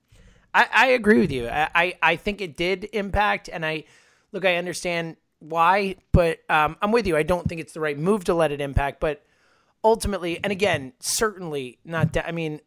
[0.54, 1.48] I, I agree with you.
[1.48, 3.86] I, I I think it did impact, and I
[4.32, 7.18] look, I understand why, but um, I'm with you.
[7.18, 9.25] I don't think it's the right move to let it impact, but
[9.86, 12.12] ultimately, and again, certainly not.
[12.12, 12.60] Da- I mean,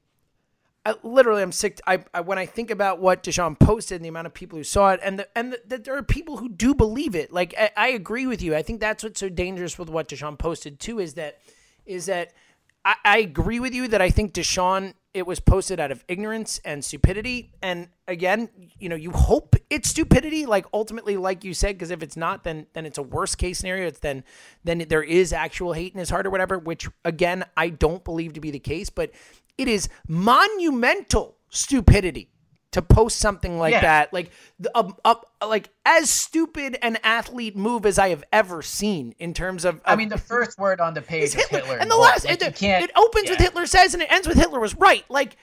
[0.87, 1.81] I, literally, I'm sick.
[1.87, 4.65] I, I, when I think about what DeSean posted and the amount of people who
[4.65, 7.33] saw it, and the, and that there are people who do believe it.
[7.33, 8.55] Like I, I, agree with you.
[8.55, 11.01] I think that's what's so dangerous with what DeSean posted too.
[11.01, 11.41] Is that
[11.85, 12.33] is that
[12.85, 16.61] I, I agree with you that I think DeSean it was posted out of ignorance
[16.65, 17.53] and stupidity.
[17.61, 18.49] And again,
[18.79, 22.45] you know, you hope it's stupidity, like ultimately, like you said, because if it's not,
[22.45, 23.87] then then it's a worst case scenario.
[23.87, 24.25] It's then
[24.65, 28.33] then there is actual hate in his heart or whatever, which again I don't believe
[28.35, 28.89] to be the case.
[28.91, 29.11] But
[29.59, 32.31] it is monumental stupidity
[32.71, 33.81] to post something like yeah.
[33.81, 34.31] that, like
[34.75, 35.15] uh, uh,
[35.47, 39.77] like as stupid an athlete move as I have ever seen in terms of.
[39.77, 42.25] of I mean, the first word on the page is Hitler, Hitler and the last
[42.25, 43.31] like, it, it, opens yeah.
[43.33, 45.05] with Hitler says and it ends with Hitler was right.
[45.11, 45.37] Like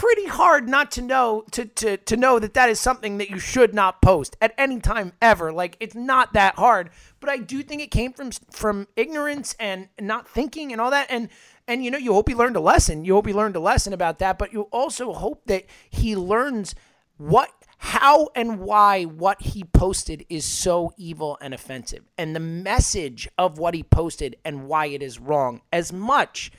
[0.00, 3.38] pretty hard not to know to to to know that that is something that you
[3.38, 5.52] should not post at any time ever.
[5.52, 6.88] Like it's not that hard,
[7.20, 11.08] but I do think it came from from ignorance and not thinking and all that.
[11.10, 11.28] And
[11.68, 13.04] and you know, you hope he learned a lesson.
[13.04, 16.74] You hope he learned a lesson about that, but you also hope that he learns
[17.18, 22.04] what how and why what he posted is so evil and offensive.
[22.16, 25.60] And the message of what he posted and why it is wrong.
[25.70, 26.50] As much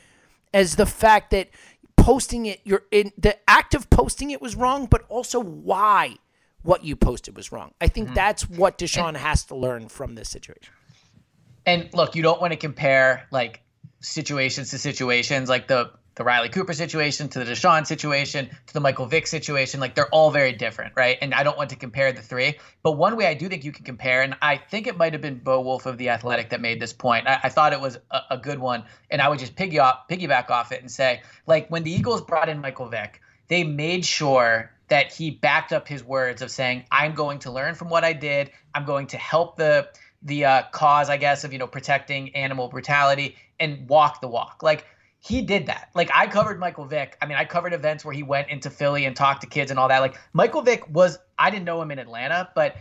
[0.54, 1.50] as the fact that
[2.02, 6.16] posting it you're in the act of posting it was wrong but also why
[6.64, 8.16] what you posted was wrong i think mm-hmm.
[8.16, 10.74] that's what desean and, has to learn from this situation
[11.66, 13.62] and look you don't want to compare like
[14.02, 18.80] situations to situations, like the the Riley Cooper situation to the DeSean situation to the
[18.80, 19.80] Michael Vick situation.
[19.80, 21.18] Like they're all very different, right?
[21.22, 23.72] And I don't want to compare the three, but one way I do think you
[23.72, 26.62] can compare, and I think it might have been Bo Wulf of the Athletic that
[26.62, 27.28] made this point.
[27.28, 30.08] I, I thought it was a, a, good one, and I would just piggy off,
[30.10, 34.06] piggyback off it and say, like when the Eagles brought in Michael Vick, they made
[34.06, 38.04] sure that he backed up his words of saying, "I'm going to learn from what
[38.04, 38.52] I did.
[38.76, 39.90] I'm going to help the."
[40.24, 44.62] the uh, cause, I guess, of you know protecting animal brutality and walk the walk.
[44.62, 44.86] Like
[45.22, 45.90] he did that.
[45.94, 47.16] Like I covered Michael Vick.
[47.22, 49.80] I mean, I covered events where he went into Philly and talked to kids and
[49.80, 50.00] all that.
[50.00, 51.20] Like Michael Vick was.
[51.38, 52.76] I didn't know him in Atlanta, but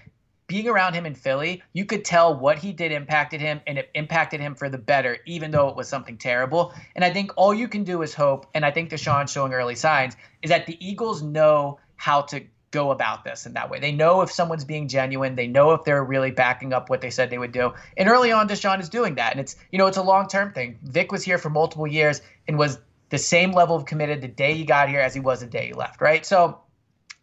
[0.46, 3.88] being around him in Philly, you could tell what he did impacted him, and it
[3.94, 6.74] impacted him for the better, even though it was something terrible.
[6.96, 9.76] And I think all you can do is hope, and I think DeSean's showing early
[9.76, 13.80] signs, is that the Eagles know how to go about this in that way.
[13.80, 15.34] They know if someone's being genuine.
[15.34, 17.72] They know if they're really backing up what they said they would do.
[17.96, 19.32] And early on, DeSean is doing that.
[19.32, 20.78] And it's, you know, it's a long term thing.
[20.82, 24.54] Vick was here for multiple years and was the same level of committed the day
[24.54, 26.24] he got here as he was the day he left, right?
[26.24, 26.60] So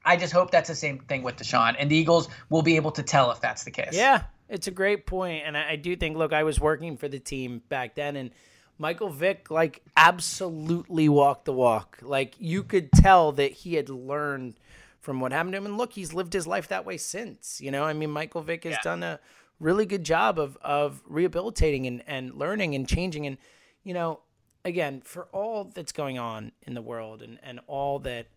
[0.03, 1.75] I just hope that's the same thing with DeSean.
[1.79, 3.93] And the Eagles will be able to tell if that's the case.
[3.93, 5.43] Yeah, it's a great point.
[5.45, 8.31] And I, I do think, look, I was working for the team back then and
[8.79, 11.99] Michael Vick like absolutely walked the walk.
[12.01, 14.55] Like you could tell that he had learned–
[15.07, 15.65] from what happened to him.
[15.65, 17.61] And look, he's lived his life that way since.
[17.61, 18.81] You know, I mean, Michael Vick has yeah.
[18.83, 19.21] done a
[19.57, 23.25] really good job of of rehabilitating and, and learning and changing.
[23.25, 23.37] And,
[23.85, 24.19] you know,
[24.65, 28.27] again, for all that's going on in the world and, and all that,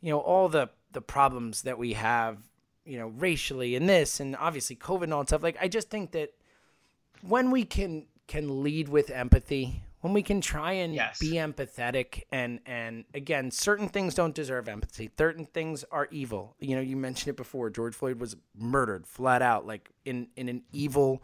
[0.00, 2.38] you know, all the the problems that we have,
[2.84, 5.90] you know, racially and this and obviously COVID and all that stuff, like I just
[5.90, 6.34] think that
[7.20, 11.18] when we can can lead with empathy when we can try and yes.
[11.18, 16.76] be empathetic and and again certain things don't deserve empathy certain things are evil you
[16.76, 20.62] know you mentioned it before george floyd was murdered flat out like in in an
[20.72, 21.22] evil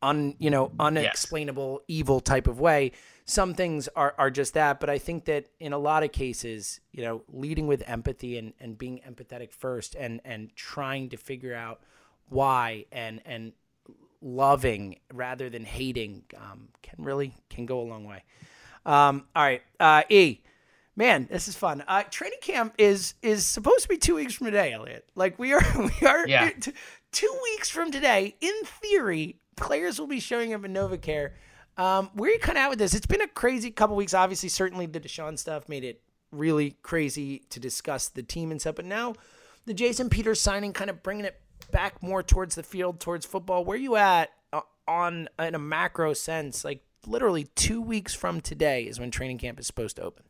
[0.00, 1.98] un you know unexplainable yes.
[1.98, 2.92] evil type of way
[3.26, 6.80] some things are are just that but i think that in a lot of cases
[6.92, 11.54] you know leading with empathy and and being empathetic first and and trying to figure
[11.54, 11.82] out
[12.30, 13.52] why and and
[14.20, 18.24] loving rather than hating um, can really can go a long way.
[18.86, 20.40] Um, all right, uh, E,
[20.96, 21.84] man, this is fun.
[21.86, 25.08] Uh, training camp is is supposed to be two weeks from today, Elliot.
[25.14, 26.50] Like we are we are yeah.
[26.60, 26.72] t-
[27.12, 28.34] two weeks from today.
[28.40, 31.30] In theory, players will be showing up in NovaCare.
[31.76, 32.92] Um, where are you kind of at with this?
[32.92, 34.12] It's been a crazy couple weeks.
[34.12, 36.02] Obviously, certainly the DeSean stuff made it
[36.32, 38.74] really crazy to discuss the team and stuff.
[38.74, 39.14] But now
[39.64, 41.40] the Jason Peters signing, kind of bringing it
[41.70, 43.64] back more towards the field, towards football.
[43.64, 46.64] Where are you at uh, on in a macro sense?
[46.64, 50.24] Like literally two weeks from today is when training camp is supposed to open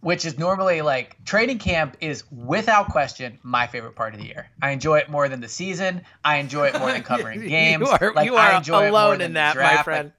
[0.00, 4.50] which is normally like training camp is without question my favorite part of the year.
[4.62, 6.02] I enjoy it more than the season.
[6.24, 7.80] I enjoy it more than covering games.
[7.80, 10.06] you are, like, you are I enjoy alone in that, my friend.
[10.06, 10.14] Like,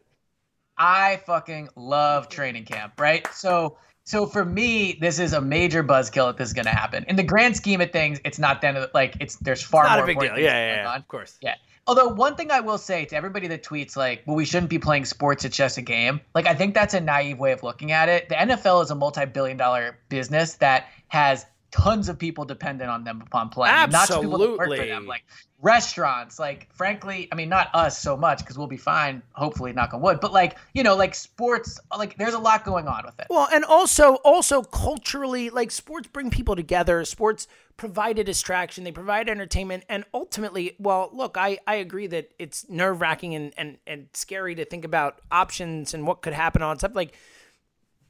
[0.78, 3.28] I fucking love training camp, right?
[3.34, 3.78] So
[4.10, 7.06] so for me, this is a major buzzkill if this is going to happen.
[7.08, 9.98] In the grand scheme of things, it's not then like it's there's far it's not
[9.98, 10.40] more a big deal.
[10.40, 11.38] Yeah, yeah, yeah, of course.
[11.42, 11.54] Yeah.
[11.86, 14.80] Although one thing I will say to everybody that tweets like, "Well, we shouldn't be
[14.80, 17.92] playing sports; it's just a game." Like, I think that's a naive way of looking
[17.92, 18.30] at it.
[18.30, 23.50] The NFL is a multi-billion-dollar business that has tons of people dependent on them upon
[23.50, 25.06] playing, not just people that work for them.
[25.06, 25.24] Like
[25.62, 29.94] restaurants, like frankly, I mean, not us so much because we'll be fine, hopefully, knock
[29.94, 30.20] on wood.
[30.20, 33.28] But like, you know, like sports, like there's a lot going on with it.
[33.30, 37.04] Well, and also also culturally, like sports bring people together.
[37.06, 37.48] Sports
[37.78, 38.84] provide a distraction.
[38.84, 43.54] They provide entertainment, and ultimately, well, look, I I agree that it's nerve wracking and
[43.58, 47.16] and and scary to think about options and what could happen on stuff like.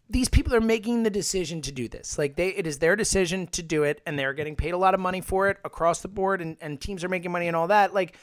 [0.09, 2.17] These people are making the decision to do this.
[2.17, 4.93] Like they, it is their decision to do it, and they're getting paid a lot
[4.93, 7.67] of money for it across the board, and, and teams are making money and all
[7.67, 7.93] that.
[7.93, 8.17] Like,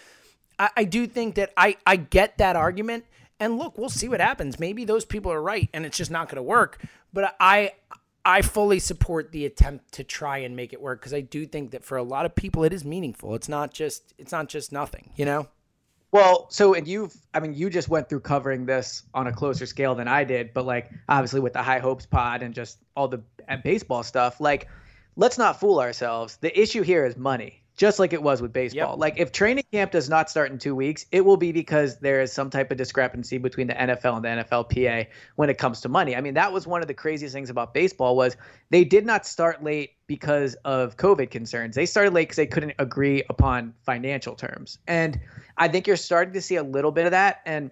[0.59, 3.05] I, I do think that I, I get that argument.
[3.39, 4.59] And look, we'll see what happens.
[4.59, 6.80] Maybe those people are right and it's just not going to work.
[7.12, 7.72] But I
[8.24, 11.70] I fully support the attempt to try and make it work because I do think
[11.70, 13.34] that for a lot of people it is meaningful.
[13.37, 15.49] It's not just it's not just nothing, you know?
[16.12, 19.66] Well, so and you've, I mean, you just went through covering this on a closer
[19.66, 23.09] scale than I did, but like obviously with the High Hopes pod and just all
[23.09, 23.22] the
[23.62, 24.68] baseball stuff, like
[25.16, 26.36] let's not fool ourselves.
[26.36, 28.92] The issue here is money, just like it was with baseball.
[28.92, 28.98] Yep.
[28.98, 32.22] Like if training camp does not start in two weeks, it will be because there
[32.22, 35.06] is some type of discrepancy between the NFL and the NFLPA
[35.36, 36.16] when it comes to money.
[36.16, 38.36] I mean, that was one of the craziest things about baseball was
[38.70, 41.76] they did not start late because of COVID concerns.
[41.76, 44.78] They started late because they couldn't agree upon financial terms.
[44.86, 45.20] And
[45.58, 47.42] I think you're starting to see a little bit of that.
[47.44, 47.70] And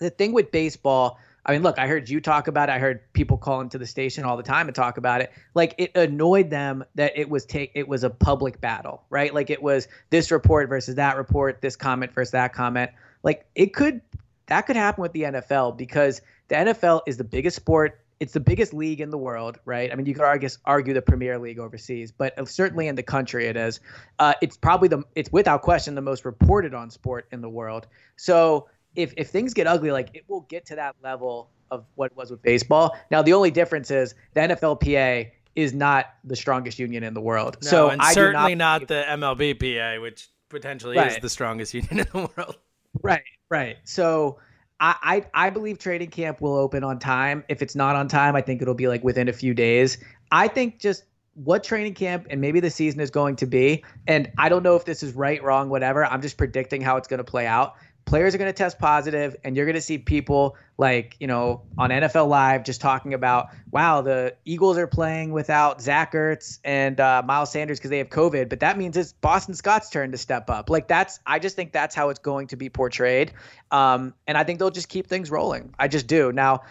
[0.00, 1.18] the thing with baseball,
[1.48, 2.72] I mean, look, I heard you talk about it.
[2.72, 5.32] I heard people call into the station all the time and talk about it.
[5.54, 9.32] Like it annoyed them that it was take it was a public battle, right?
[9.32, 12.90] Like it was this report versus that report, this comment versus that comment.
[13.22, 14.02] Like it could
[14.48, 17.98] that could happen with the NFL because the NFL is the biggest sport.
[18.20, 19.90] It's the biggest league in the world, right?
[19.90, 23.46] I mean, you could argue argue the Premier League overseas, but certainly in the country
[23.46, 23.80] it is.
[24.18, 27.86] Uh, it's probably the it's without question the most reported on sport in the world.
[28.16, 28.68] So
[28.98, 32.16] if if things get ugly, like it will get to that level of what it
[32.16, 32.96] was with baseball.
[33.10, 37.58] Now the only difference is the NFLPA is not the strongest union in the world.
[37.62, 42.00] No, so and I certainly not, not, the MLBPA, which potentially is the strongest union
[42.00, 42.56] in the world.
[43.00, 43.76] Right, right.
[43.84, 44.38] So
[44.80, 47.44] I, I I believe training camp will open on time.
[47.48, 49.98] If it's not on time, I think it'll be like within a few days.
[50.32, 51.04] I think just
[51.44, 54.74] what training camp and maybe the season is going to be, and I don't know
[54.74, 56.04] if this is right, wrong, whatever.
[56.04, 57.76] I'm just predicting how it's going to play out.
[58.08, 61.60] Players are going to test positive, and you're going to see people like you know
[61.76, 66.98] on NFL Live just talking about, wow, the Eagles are playing without Zach Ertz and
[67.00, 70.16] uh, Miles Sanders because they have COVID, but that means it's Boston Scott's turn to
[70.16, 70.70] step up.
[70.70, 73.34] Like that's, I just think that's how it's going to be portrayed,
[73.70, 75.74] um, and I think they'll just keep things rolling.
[75.78, 76.62] I just do now.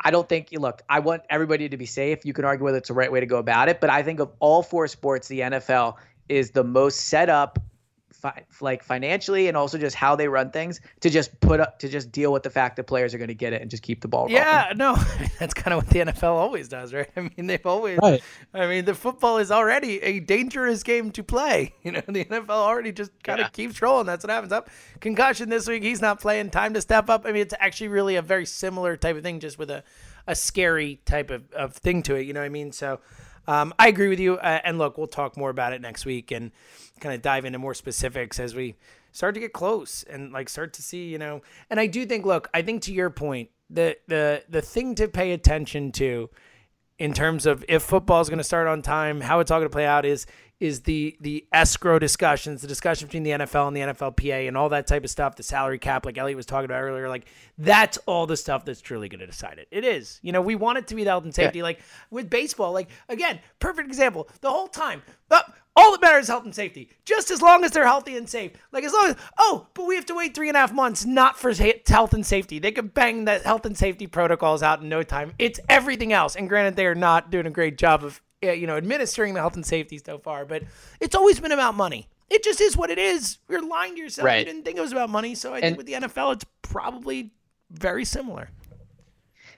[0.00, 2.24] I don't think you look, I want everybody to be safe.
[2.24, 4.20] You can argue whether it's the right way to go about it, but I think
[4.20, 5.96] of all four sports, the NFL
[6.30, 7.58] is the most set up
[8.22, 11.88] fi- like financially and also just how they run things to just put up to
[11.88, 14.00] just deal with the fact that players are going to get it and just keep
[14.00, 14.36] the ball rolling.
[14.36, 14.94] Yeah, no,
[15.40, 17.08] that's kind of what the NFL always does, right?
[17.16, 17.98] I mean, they've always.
[18.00, 18.22] Right.
[18.54, 21.74] I mean, the football is already a dangerous game to play.
[21.82, 23.50] You know, the NFL already just kind of Yeah.
[23.50, 24.06] keeps rolling.
[24.06, 24.52] That's what happens.
[24.52, 24.70] Up
[25.00, 25.82] concussion this week.
[25.82, 26.50] He's not playing.
[26.50, 27.26] Time to step up.
[27.26, 29.82] I mean, it's actually really a very similar type of thing, just with a,
[30.28, 32.26] a scary type of, of thing to it.
[32.26, 32.70] You know what I mean?
[32.70, 33.00] So.
[33.46, 34.34] Um, I agree with you.
[34.34, 36.52] Uh, and look, we'll talk more about it next week and
[37.00, 38.76] kind of dive into more specifics as we
[39.10, 41.42] start to get close and like start to see, you know.
[41.70, 45.08] And I do think, look, I think to your point, the the the thing to
[45.08, 46.30] pay attention to
[46.98, 49.68] in terms of if football is going to start on time, how it's all going
[49.68, 50.26] to play out is
[50.62, 54.68] is the the escrow discussions, the discussion between the NFL and the NFLPA and all
[54.68, 57.26] that type of stuff, the salary cap, like Elliot was talking about earlier, like
[57.58, 59.66] that's all the stuff that's truly going to decide it.
[59.72, 62.30] It is, you know, we want it to be the health and safety, like with
[62.30, 64.28] baseball, like again, perfect example.
[64.40, 65.02] The whole time,
[65.32, 65.42] uh,
[65.74, 66.90] all that matters is health and safety.
[67.04, 69.96] Just as long as they're healthy and safe, like as long as oh, but we
[69.96, 71.52] have to wait three and a half months, not for
[71.88, 72.60] health and safety.
[72.60, 75.32] They could bang that health and safety protocols out in no time.
[75.40, 78.66] It's everything else, and granted, they are not doing a great job of Uh, you
[78.66, 80.62] know administering the health and safety so far, but
[81.00, 82.08] it's always been about money.
[82.28, 83.38] It just is what it is.
[83.48, 84.24] You're lying to yourself.
[84.40, 87.30] You didn't think it was about money, so I think with the NFL, it's probably
[87.70, 88.48] very similar.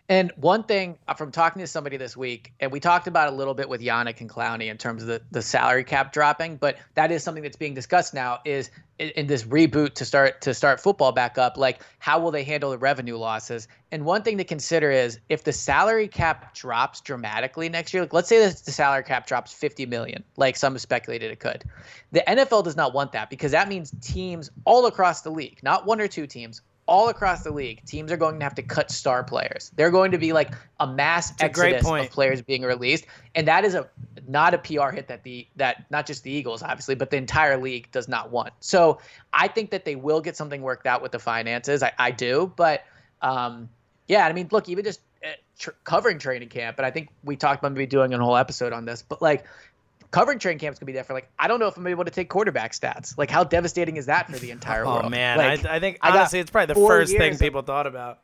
[0.07, 3.37] And one thing uh, from talking to somebody this week, and we talked about a
[3.37, 6.77] little bit with Yannick and Clowney in terms of the, the salary cap dropping, but
[6.95, 10.53] that is something that's being discussed now is in, in, this reboot to start to
[10.53, 13.67] start football back up, like how will they handle the revenue losses?
[13.93, 18.13] And one thing to consider is if the salary cap drops dramatically next year, like
[18.13, 21.65] let's say that the salary cap drops 50 million, like some speculated it could.
[22.13, 25.87] The NFL does not want that because that means teams all across the league, not
[25.87, 28.91] one or two teams, all across the league, teams are going to have to cut
[28.91, 29.72] star players.
[29.76, 33.74] They're going to be like a mass exodus of players being released, and that is
[33.74, 33.89] a
[34.28, 37.57] not a PR hit that the that not just the Eagles obviously, but the entire
[37.57, 38.53] league does not want.
[38.61, 38.99] So
[39.32, 41.82] I think that they will get something worked out with the finances.
[41.82, 42.85] I, I do, but
[43.22, 43.68] um,
[44.07, 45.28] yeah, I mean, look, even just uh,
[45.59, 48.72] tr- covering training camp, and I think we talked about maybe doing a whole episode
[48.72, 49.45] on this, but like
[50.11, 51.17] covering training camps could be different.
[51.17, 53.17] Like, I don't know if I'm able to take quarterback stats.
[53.19, 55.05] Like, how devastating is that for the entire oh, world?
[55.07, 57.87] Oh man, like, I, I, think honestly, it's probably the first thing people of, thought
[57.87, 58.21] about.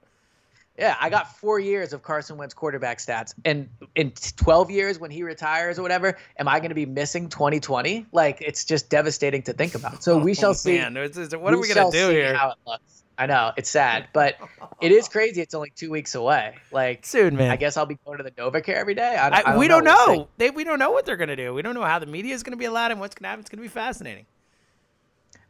[0.78, 5.11] Yeah, I got four years of Carson Wentz quarterback stats, and in 12 years when
[5.11, 8.07] he retires or whatever, am I going to be missing 2020?
[8.12, 10.03] Like, it's just devastating to think about.
[10.03, 10.78] So we oh, shall see.
[10.78, 12.35] Man, what are we, we going to do here?
[12.35, 12.99] How it looks.
[13.21, 14.37] I know it's sad, but
[14.81, 15.43] it is crazy.
[15.43, 16.55] It's only two weeks away.
[16.73, 17.51] Like soon, man.
[17.51, 19.14] I guess I'll be going to the NovaCare every day.
[19.14, 19.83] I, I, I don't we know.
[19.83, 20.29] don't know.
[20.39, 21.53] They, we don't know what they're gonna do.
[21.53, 23.41] We don't know how the media is gonna be allowed and what's gonna happen.
[23.41, 24.25] It's gonna be fascinating.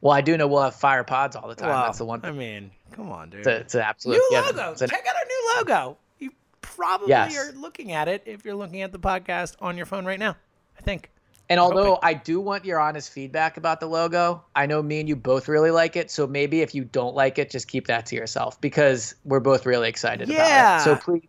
[0.01, 1.69] Well, I do know we'll have fire pods all the time.
[1.69, 2.21] Well, That's the one.
[2.25, 3.47] I mean, come on, dude.
[3.47, 4.71] It's, an absolute new yeah, logo.
[4.73, 5.97] an, Check out our new logo.
[6.19, 6.31] You
[6.63, 7.39] probably Yes.
[7.39, 10.37] are looking at it if you're looking at the podcast on your phone right now.
[10.77, 11.11] I think.
[11.51, 15.09] And although I do want your honest feedback about the logo, I know me and
[15.09, 16.09] you both really like it.
[16.09, 19.67] So maybe if you don't like it, just keep that to yourself because we're both
[19.67, 20.37] really excited Yeah.
[20.45, 20.85] about it.
[20.85, 21.29] So please.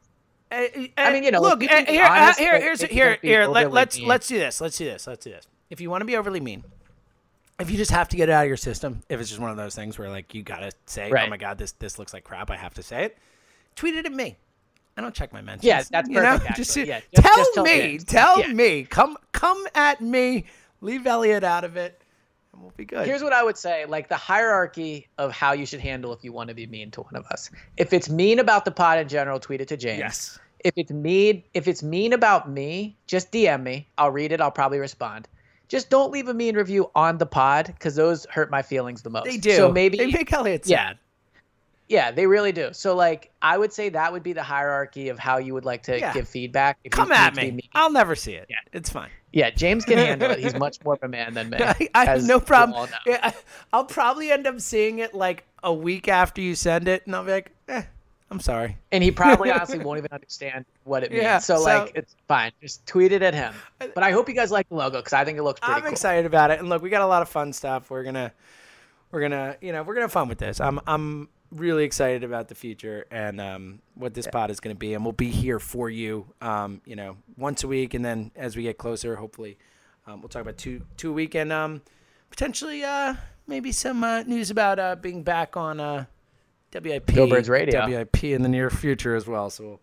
[0.52, 0.68] Uh,
[0.98, 3.48] I mean, you know, look uh, here, uh, honest, here, here's here, here.
[3.48, 4.08] let, let's, mean.
[4.08, 4.62] let's do this.
[4.62, 5.08] Let's do this.
[5.08, 5.48] Let's do this.
[5.72, 6.66] If you want to be overly mean,
[7.60, 9.50] if you just have to get it out of your system, if it's just one
[9.50, 12.24] of those things where like you gotta say, "Oh my god, this this looks like
[12.26, 13.18] crap," I have to say it.
[13.76, 14.36] Tweet it at me.
[14.98, 15.64] I don't check my mentions.
[15.66, 16.38] Yeah, that's you know?
[16.38, 16.76] perfect, Just.
[16.78, 17.98] Yeah, just- tell just tell me, me.
[18.00, 18.48] tell Yeah.
[18.54, 18.84] me.
[18.84, 20.46] Come come at me.
[20.82, 22.02] Leave Elliot out of it,
[22.54, 23.06] and we'll be good.
[23.06, 26.34] Here's what I would say like the hierarchy of how you should handle if you
[26.34, 27.50] want to be mean to one of us.
[27.78, 30.00] If it's mean about the pod in general, tweet it to James.
[30.00, 30.40] yes.
[30.64, 33.88] If it's mean, if it's mean about me, just DM me.
[33.98, 34.40] I'll read it.
[34.42, 35.28] I'll probably respond.
[35.70, 39.10] Just don't leave a mean review on the pod because those hurt my feelings the
[39.10, 39.26] most.
[39.26, 39.56] They do.
[39.56, 40.72] So maybe they make Elliot sad.
[40.72, 40.94] Yeah,
[42.12, 42.70] they really do.
[42.72, 45.84] So like I would say that would be the hierarchy of how you would like
[45.84, 46.14] to Yeah.
[46.14, 46.78] give feedback.
[46.90, 47.70] Come at be me.
[47.74, 48.46] I'll never see it.
[48.50, 48.56] Yeah.
[48.72, 49.10] It's fine.
[49.34, 50.40] Yeah, James can handle it.
[50.40, 51.58] He's much more of a man than me.
[51.62, 52.90] I, I have no problem.
[53.06, 53.32] Yeah,
[53.74, 57.24] I'll probably end up seeing it like a week after you send it, and I'll
[57.24, 57.84] be like, eh,
[58.30, 58.78] I'm sorry.
[58.92, 61.24] And he probably honestly won't even understand what it means.
[61.24, 62.52] Yeah, so, so- like it's fine.
[62.62, 63.54] Just tweet it at him.
[63.80, 65.82] But I hope you guys like the logo because I think it looks pretty I'm
[65.82, 65.92] cool.
[65.92, 67.90] excited about it, and look, we got a lot of fun stuff.
[67.90, 68.34] We're gonna,
[69.12, 70.60] we're gonna, you know, we're gonna have fun with this.
[70.60, 74.94] I'm, I'm really excited about the future and um, what this pod is gonna be,
[74.94, 78.56] and we'll be here for you, um, you know, once a week, and then as
[78.56, 79.58] we get closer, hopefully,
[80.08, 81.82] um, we'll talk about two, two a week, and um,
[82.30, 83.16] potentially, uh,
[83.48, 86.06] maybe some uh, news about uh, being back on uh,
[86.74, 87.86] WIP, Birds Radio.
[87.88, 89.50] WIP in the near future as well.
[89.50, 89.80] So we'll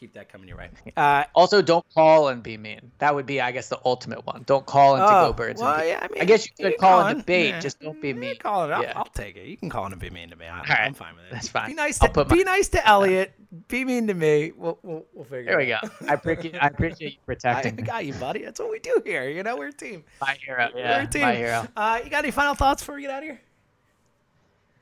[0.00, 0.70] keep that coming your way.
[0.96, 2.90] Uh, Also, don't call and be mean.
[2.98, 4.42] That would be, I guess, the ultimate one.
[4.46, 5.60] Don't call into Oh, Go Birds.
[5.60, 7.50] well, yeah, I mean, guess you you could call call and debate.
[7.50, 7.60] yeah.
[7.60, 8.36] Just don't be Yeah, mean.
[8.38, 8.72] Call it.
[8.72, 8.94] I'll, Yeah.
[8.96, 9.46] I'll take it.
[9.46, 10.46] You can call and be mean to me.
[10.46, 10.70] I, right.
[10.80, 11.32] I'm fine with it.
[11.32, 11.68] That's fine.
[11.68, 13.32] Be nice to I'll put be nice to Elliot.
[13.68, 14.52] Be mean to me.
[14.56, 15.44] We'll we'll, we'll figure.
[15.50, 15.78] There we go.
[16.08, 17.82] I appreciate, I appreciate you I protecting me.
[17.82, 18.42] got you, buddy.
[18.44, 19.28] That's what we do here.
[19.28, 20.04] You know, we're a team.
[20.20, 20.70] My hero.
[20.74, 21.22] we're Yeah, a team.
[21.22, 21.66] my hero.
[21.76, 23.40] Uh, you got any final thoughts before we get out of here?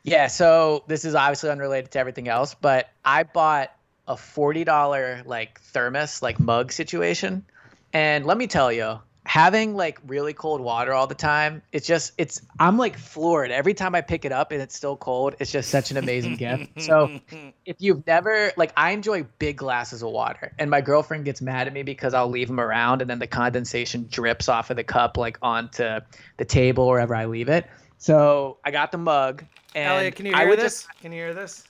[0.04, 3.70] Yeah, so this is obviously unrelated to everything else, but I bought
[4.08, 7.44] a forty dollar like thermos, like mug situation.
[7.92, 12.12] And let me tell you, having like really cold water all the time, it's just
[12.16, 15.34] it's I'm like floored every time I pick it up and it's still cold.
[15.38, 16.80] It's just such an amazing gift.
[16.80, 17.20] So
[17.66, 21.66] if you've never like I enjoy big glasses of water and my girlfriend gets mad
[21.66, 24.84] at me because I'll leave them around and then the condensation drips off of the
[24.84, 26.00] cup like onto
[26.38, 27.66] the table wherever I leave it.
[27.98, 30.84] So I got the mug and Elliot, can you I hear would this?
[30.84, 31.67] just Can you hear this?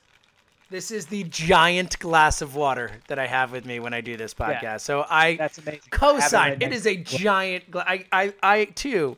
[0.71, 4.19] This is the giant glass of water that I have with me when I do
[4.19, 4.63] this podcast.
[4.63, 4.77] Yeah.
[4.77, 5.81] So I That's amazing.
[5.91, 6.61] co-sign.
[6.61, 7.71] It is a giant.
[7.71, 7.87] glass.
[7.89, 9.17] I, I, I too,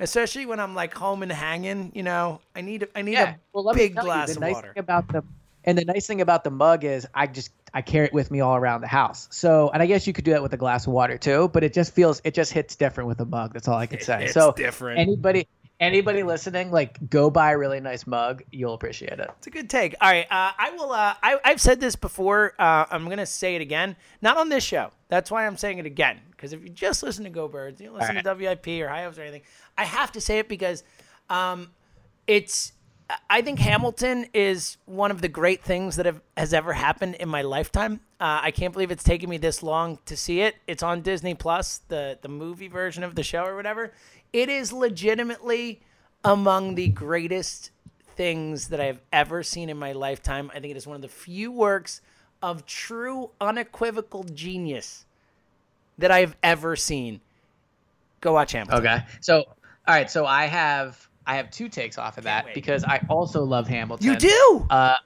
[0.00, 1.92] especially when I'm like home and hanging.
[1.94, 3.34] You know, I need I need yeah.
[3.34, 4.72] a Well, let me big you, glass the of nice water.
[4.76, 5.22] About the
[5.64, 8.40] and the nice thing about the mug is I just I carry it with me
[8.40, 9.28] all around the house.
[9.30, 11.62] So and I guess you could do that with a glass of water too, but
[11.62, 13.52] it just feels it just hits different with a mug.
[13.52, 14.24] That's all I can say.
[14.24, 15.00] It's so different.
[15.00, 15.46] anybody
[15.80, 18.42] anybody listening, like go buy a really nice mug.
[18.50, 19.30] You'll appreciate it.
[19.38, 19.94] It's a good take.
[20.00, 20.92] All right, uh, I will.
[20.92, 22.54] Uh, I, I've said this before.
[22.58, 23.96] Uh, I'm gonna say it again.
[24.22, 24.90] Not on this show.
[25.08, 26.20] That's why I'm saying it again.
[26.30, 29.04] Because if you just listen to Go Birds, you don't listen to WIP or High
[29.04, 29.42] Hopes or anything.
[29.76, 30.84] I have to say it because
[31.30, 31.70] um,
[32.26, 32.72] it's
[33.30, 37.28] I think Hamilton is one of the great things that have, has ever happened in
[37.28, 38.00] my lifetime.
[38.20, 40.56] Uh, I can't believe it's taken me this long to see it.
[40.66, 43.92] It's on Disney Plus, the the movie version of the show or whatever.
[44.32, 45.80] It is legitimately
[46.24, 47.70] among the greatest
[48.16, 50.50] things that I have ever seen in my lifetime.
[50.52, 52.00] I think it is one of the few works
[52.42, 55.04] of true, unequivocal genius
[55.98, 57.20] that I have ever seen.
[58.20, 58.78] Go watch Hamilton.
[58.78, 59.04] Okay.
[59.20, 59.46] So, all
[59.86, 60.10] right.
[60.10, 62.54] So I have I have two takes off of that wait.
[62.54, 64.06] because I also love Hamilton.
[64.06, 64.66] You do?
[64.70, 64.96] Uh,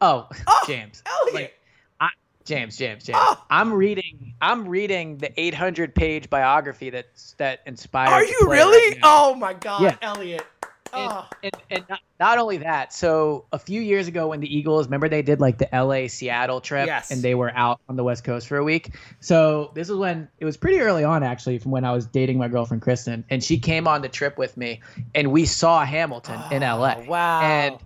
[0.00, 1.02] oh, Oh, James.
[1.04, 1.34] Elliot.
[1.34, 1.60] Like,
[2.46, 3.18] James, James, James.
[3.20, 3.44] Oh.
[3.50, 4.34] I'm reading.
[4.40, 7.06] I'm reading the 800 page biography that
[7.36, 8.08] that inspired.
[8.08, 8.92] Are you really?
[8.92, 9.96] right oh my God, Yeah.
[10.00, 10.46] Elliot.
[10.92, 11.26] And, Oh.
[11.42, 15.08] and, and not, not only that, so a few years ago when the Eagles, remember
[15.08, 17.10] they did like the LA Seattle trip Yes.
[17.10, 18.94] and they were out on the West Coast for a week.
[19.18, 22.38] So this is when it was pretty early on actually from when I was dating
[22.38, 24.80] my girlfriend Kristen and she came on the trip with me
[25.14, 26.94] and we saw Hamilton in ah, LA.
[26.96, 27.40] Oh, wow.
[27.42, 27.78] And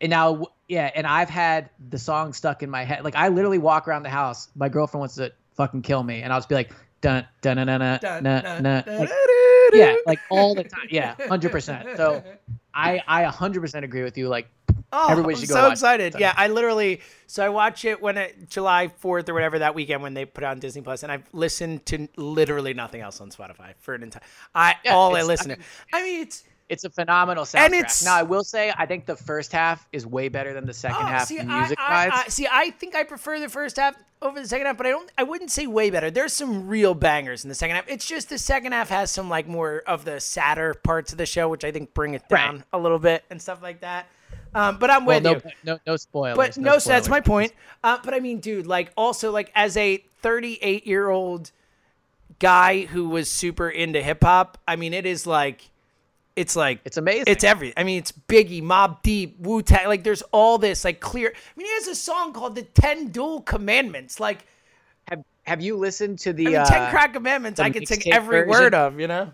[0.00, 3.04] and now yeah, and I've had the song stuck in my head.
[3.04, 4.48] Like I literally walk around the house.
[4.56, 6.70] My girlfriend wants to fucking kill me and I'll just be like
[7.00, 8.84] dun dun dun dun dun Dun, dun, dun, dun.
[8.84, 9.18] dun, Like, dun,
[9.72, 10.86] dun, yeah, like all the time.
[10.90, 11.88] Yeah, hundred percent.
[11.96, 12.22] So
[12.74, 14.28] I I hundred percent agree with you.
[14.28, 14.48] Like
[14.92, 16.14] Oh, Everybody I'm should go so excited.
[16.14, 16.20] it.
[16.20, 20.00] Yeah, I literally so I watch it when it July 4th or whatever that weekend
[20.02, 23.74] when they put on Disney Plus and I've listened to literally nothing else on Spotify
[23.80, 24.22] for an entire
[24.54, 25.60] I Yeah, all I listen I to.
[25.92, 27.64] I mean, it's it's a phenomenal soundtrack.
[27.64, 30.66] And it's- now I will say I think the first half is way better than
[30.66, 32.10] the second oh, half see, music I, I.
[32.24, 34.90] I, see, I think I prefer the first half over the second half, but I
[34.90, 36.10] don't I wouldn't say way better.
[36.10, 37.88] There's some real bangers in the second half.
[37.88, 41.26] It's just the second half has some like more of the sadder parts of the
[41.26, 42.46] show which I think bring it Right.
[42.46, 44.06] down a little bit and stuff like that.
[44.54, 45.42] Um, but I'm well, with no, you.
[45.64, 46.36] no, no spoilers.
[46.36, 47.52] But no, so that's my point.
[47.84, 51.52] Uh, but I mean, dude, like also like as a 38 year old
[52.38, 55.70] guy who was super into hip hop, I mean, it is like,
[56.36, 57.24] it's like It's amazing.
[57.26, 57.72] It's every.
[57.76, 59.88] I mean, it's Biggie, Mobb Deep, Wu Tang.
[59.88, 61.28] Like, there's all this like clear.
[61.34, 64.46] I mean, he has a song called "The Ten Duel Commandments." Like,
[65.08, 67.58] Have Have you listened to the I mean, uh, Ten Crack Commandments.
[67.58, 68.50] I can sing every version?
[68.50, 69.00] word of.
[69.00, 69.32] You know.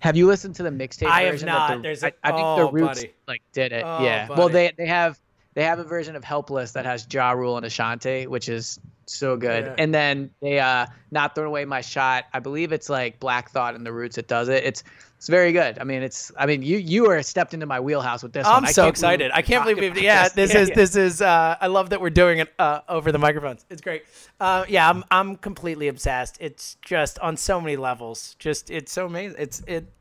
[0.00, 1.46] Have you listened to the mixtape I have version?
[1.46, 1.76] not.
[1.76, 3.12] The, There's a- I, I think oh, the Roots buddy.
[3.28, 3.84] like did it.
[3.86, 4.28] Oh, yeah.
[4.28, 5.20] Well, they they have
[5.54, 9.36] they have a version of Helpless that has Ja Rule and Ashanti, which is so
[9.36, 9.66] good.
[9.66, 9.74] Yeah.
[9.78, 12.24] And then they uh not throwing away my shot.
[12.32, 14.64] I believe it's like Black Thought and the Roots that does it.
[14.64, 14.82] It's
[15.20, 15.78] it's very good.
[15.78, 18.46] I mean, it's I mean you you are stepped into my wheelhouse with this.
[18.46, 18.54] one.
[18.54, 19.30] I'm I so believe excited.
[19.34, 20.02] I can't believe we've.
[20.02, 20.74] Yeah, this Yeah, is yeah.
[20.74, 21.20] this is.
[21.20, 23.66] Uh, I love that we're doing it uh, over the microphones.
[23.68, 24.04] It's great.
[24.40, 26.38] Uh, yeah, I'm I'm completely obsessed.
[26.40, 28.34] It's just on so many levels.
[28.38, 29.36] Just it's so amazing.
[29.38, 29.92] It's it.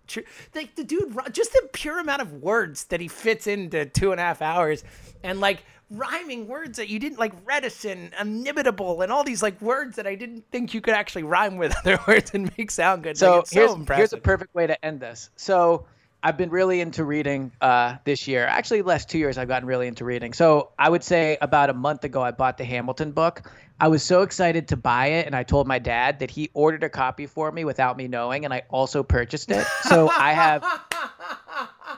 [0.55, 4.21] Like the dude, just the pure amount of words that he fits into two and
[4.21, 4.85] a half hours,
[5.21, 9.95] and like rhyming words that you didn't like reticent, inimitable, and all these like words
[9.95, 13.17] that I didn't think you could actually rhyme with other words and make sound good.
[13.17, 13.99] So like, here's so impressive.
[13.99, 15.29] here's a perfect way to end this.
[15.35, 15.85] So
[16.21, 18.45] I've been really into reading uh, this year.
[18.45, 20.33] Actually, last two years I've gotten really into reading.
[20.33, 23.43] So I would say about a month ago I bought the Hamilton book.
[23.79, 26.83] I was so excited to buy it, and I told my dad that he ordered
[26.83, 29.65] a copy for me without me knowing, and I also purchased it.
[29.83, 30.63] So I have,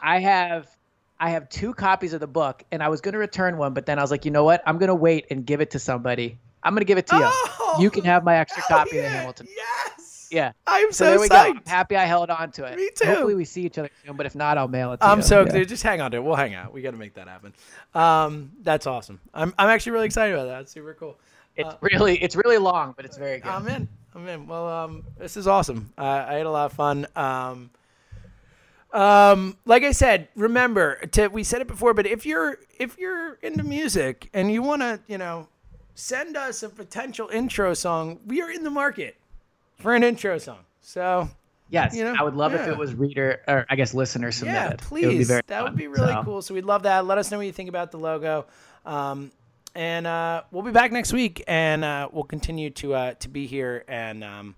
[0.03, 0.67] I have.
[1.21, 3.85] I have two copies of the book, and I was going to return one, but
[3.85, 4.63] then I was like, you know what?
[4.65, 6.39] I'm going to wait and give it to somebody.
[6.63, 7.21] I'm going to give it to you.
[7.25, 9.47] Oh, you can have my extra copy of Hamilton.
[9.55, 10.27] Yes.
[10.31, 10.53] Yeah.
[10.65, 11.29] I'm So, so, there we psyched.
[11.29, 11.59] go.
[11.59, 12.75] I'm happy I held on to it.
[12.75, 13.05] Me too.
[13.07, 15.11] Hopefully we see each other soon, but if not, I'll mail it to you.
[15.11, 15.23] I'm you.
[15.23, 15.63] so Yeah.
[15.63, 16.23] Just hang on to it.
[16.23, 16.73] We'll hang out.
[16.73, 17.53] We got to make that happen.
[17.93, 19.19] Um, that's awesome.
[19.33, 20.61] I'm, I'm actually really excited about that.
[20.61, 21.19] It's super cool.
[21.55, 23.51] It's really it's really long, but it's very good.
[23.51, 23.87] I'm in.
[24.15, 24.47] I'm in.
[24.47, 25.91] Well, um, this is awesome.
[25.97, 27.05] Uh, I had a lot of fun.
[27.15, 27.69] Um,
[28.93, 33.33] um, like I said, remember to we said it before, but if you're if you're
[33.41, 35.47] into music and you want to, you know,
[35.95, 39.15] send us a potential intro song, we are in the market
[39.77, 40.59] for an intro song.
[40.81, 41.29] So
[41.69, 44.57] yes, you know, I would love if it was reader or I guess listener submitted.
[44.57, 45.27] Yeah, It would be please.
[45.27, 46.41] very that would be really So, cool.
[46.41, 47.05] So we'd love that.
[47.05, 48.45] Let us know what you think about the logo.
[48.85, 49.31] Um,
[49.73, 53.45] and uh, we'll be back next week, and uh, we'll continue to uh, to be
[53.47, 53.85] here.
[53.87, 54.55] And um,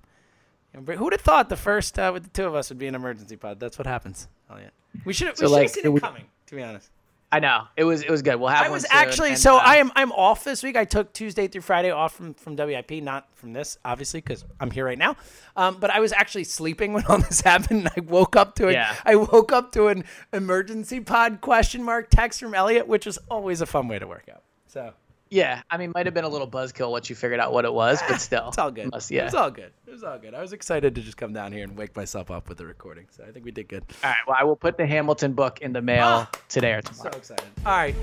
[0.74, 2.96] who would have thought the first uh, with the two of us would be an
[2.96, 3.60] emergency pod?
[3.60, 4.28] That's what happens.
[4.50, 4.74] Elliot.
[5.06, 6.26] We should have So, like, seen it we- coming.
[6.48, 6.90] To be honest,
[7.32, 8.36] I know it was it was good.
[8.36, 8.60] We'll have.
[8.66, 10.76] I one was soon, actually and, so uh, I am I'm off this week.
[10.76, 14.70] I took Tuesday through Friday off from from WIP, not from this, obviously, because I'm
[14.70, 15.16] here right now.
[15.56, 17.80] Um, but I was actually sleeping when all this happened.
[17.88, 18.74] And I woke up to it.
[18.74, 18.94] Yeah.
[19.04, 23.62] I woke up to an emergency pod question mark text from Elliot, which is always
[23.62, 24.44] a fun way to work out.
[24.68, 24.94] So
[25.34, 27.74] Yeah, I mean, might have been a little buzzkill once you figured out what it
[27.74, 28.92] was, but still, it's all good.
[28.92, 29.24] Must- It yeah.
[29.26, 29.72] was all good.
[29.88, 30.36] It was all good.
[30.36, 33.08] I was excited to just come down here and wake myself up with the recording.
[33.10, 33.84] So I think we did good.
[34.04, 34.18] All right.
[34.28, 36.30] Well, I will put the Hamilton book in the mail Ah.
[36.50, 37.12] today or tomorrow.
[37.14, 37.48] So excited.
[37.66, 37.96] All right.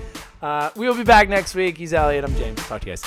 [0.42, 1.78] Uh, we will be back next week.
[1.78, 2.24] He's Elliot.
[2.24, 2.58] I'm James.
[2.66, 3.02] Talk to you guys.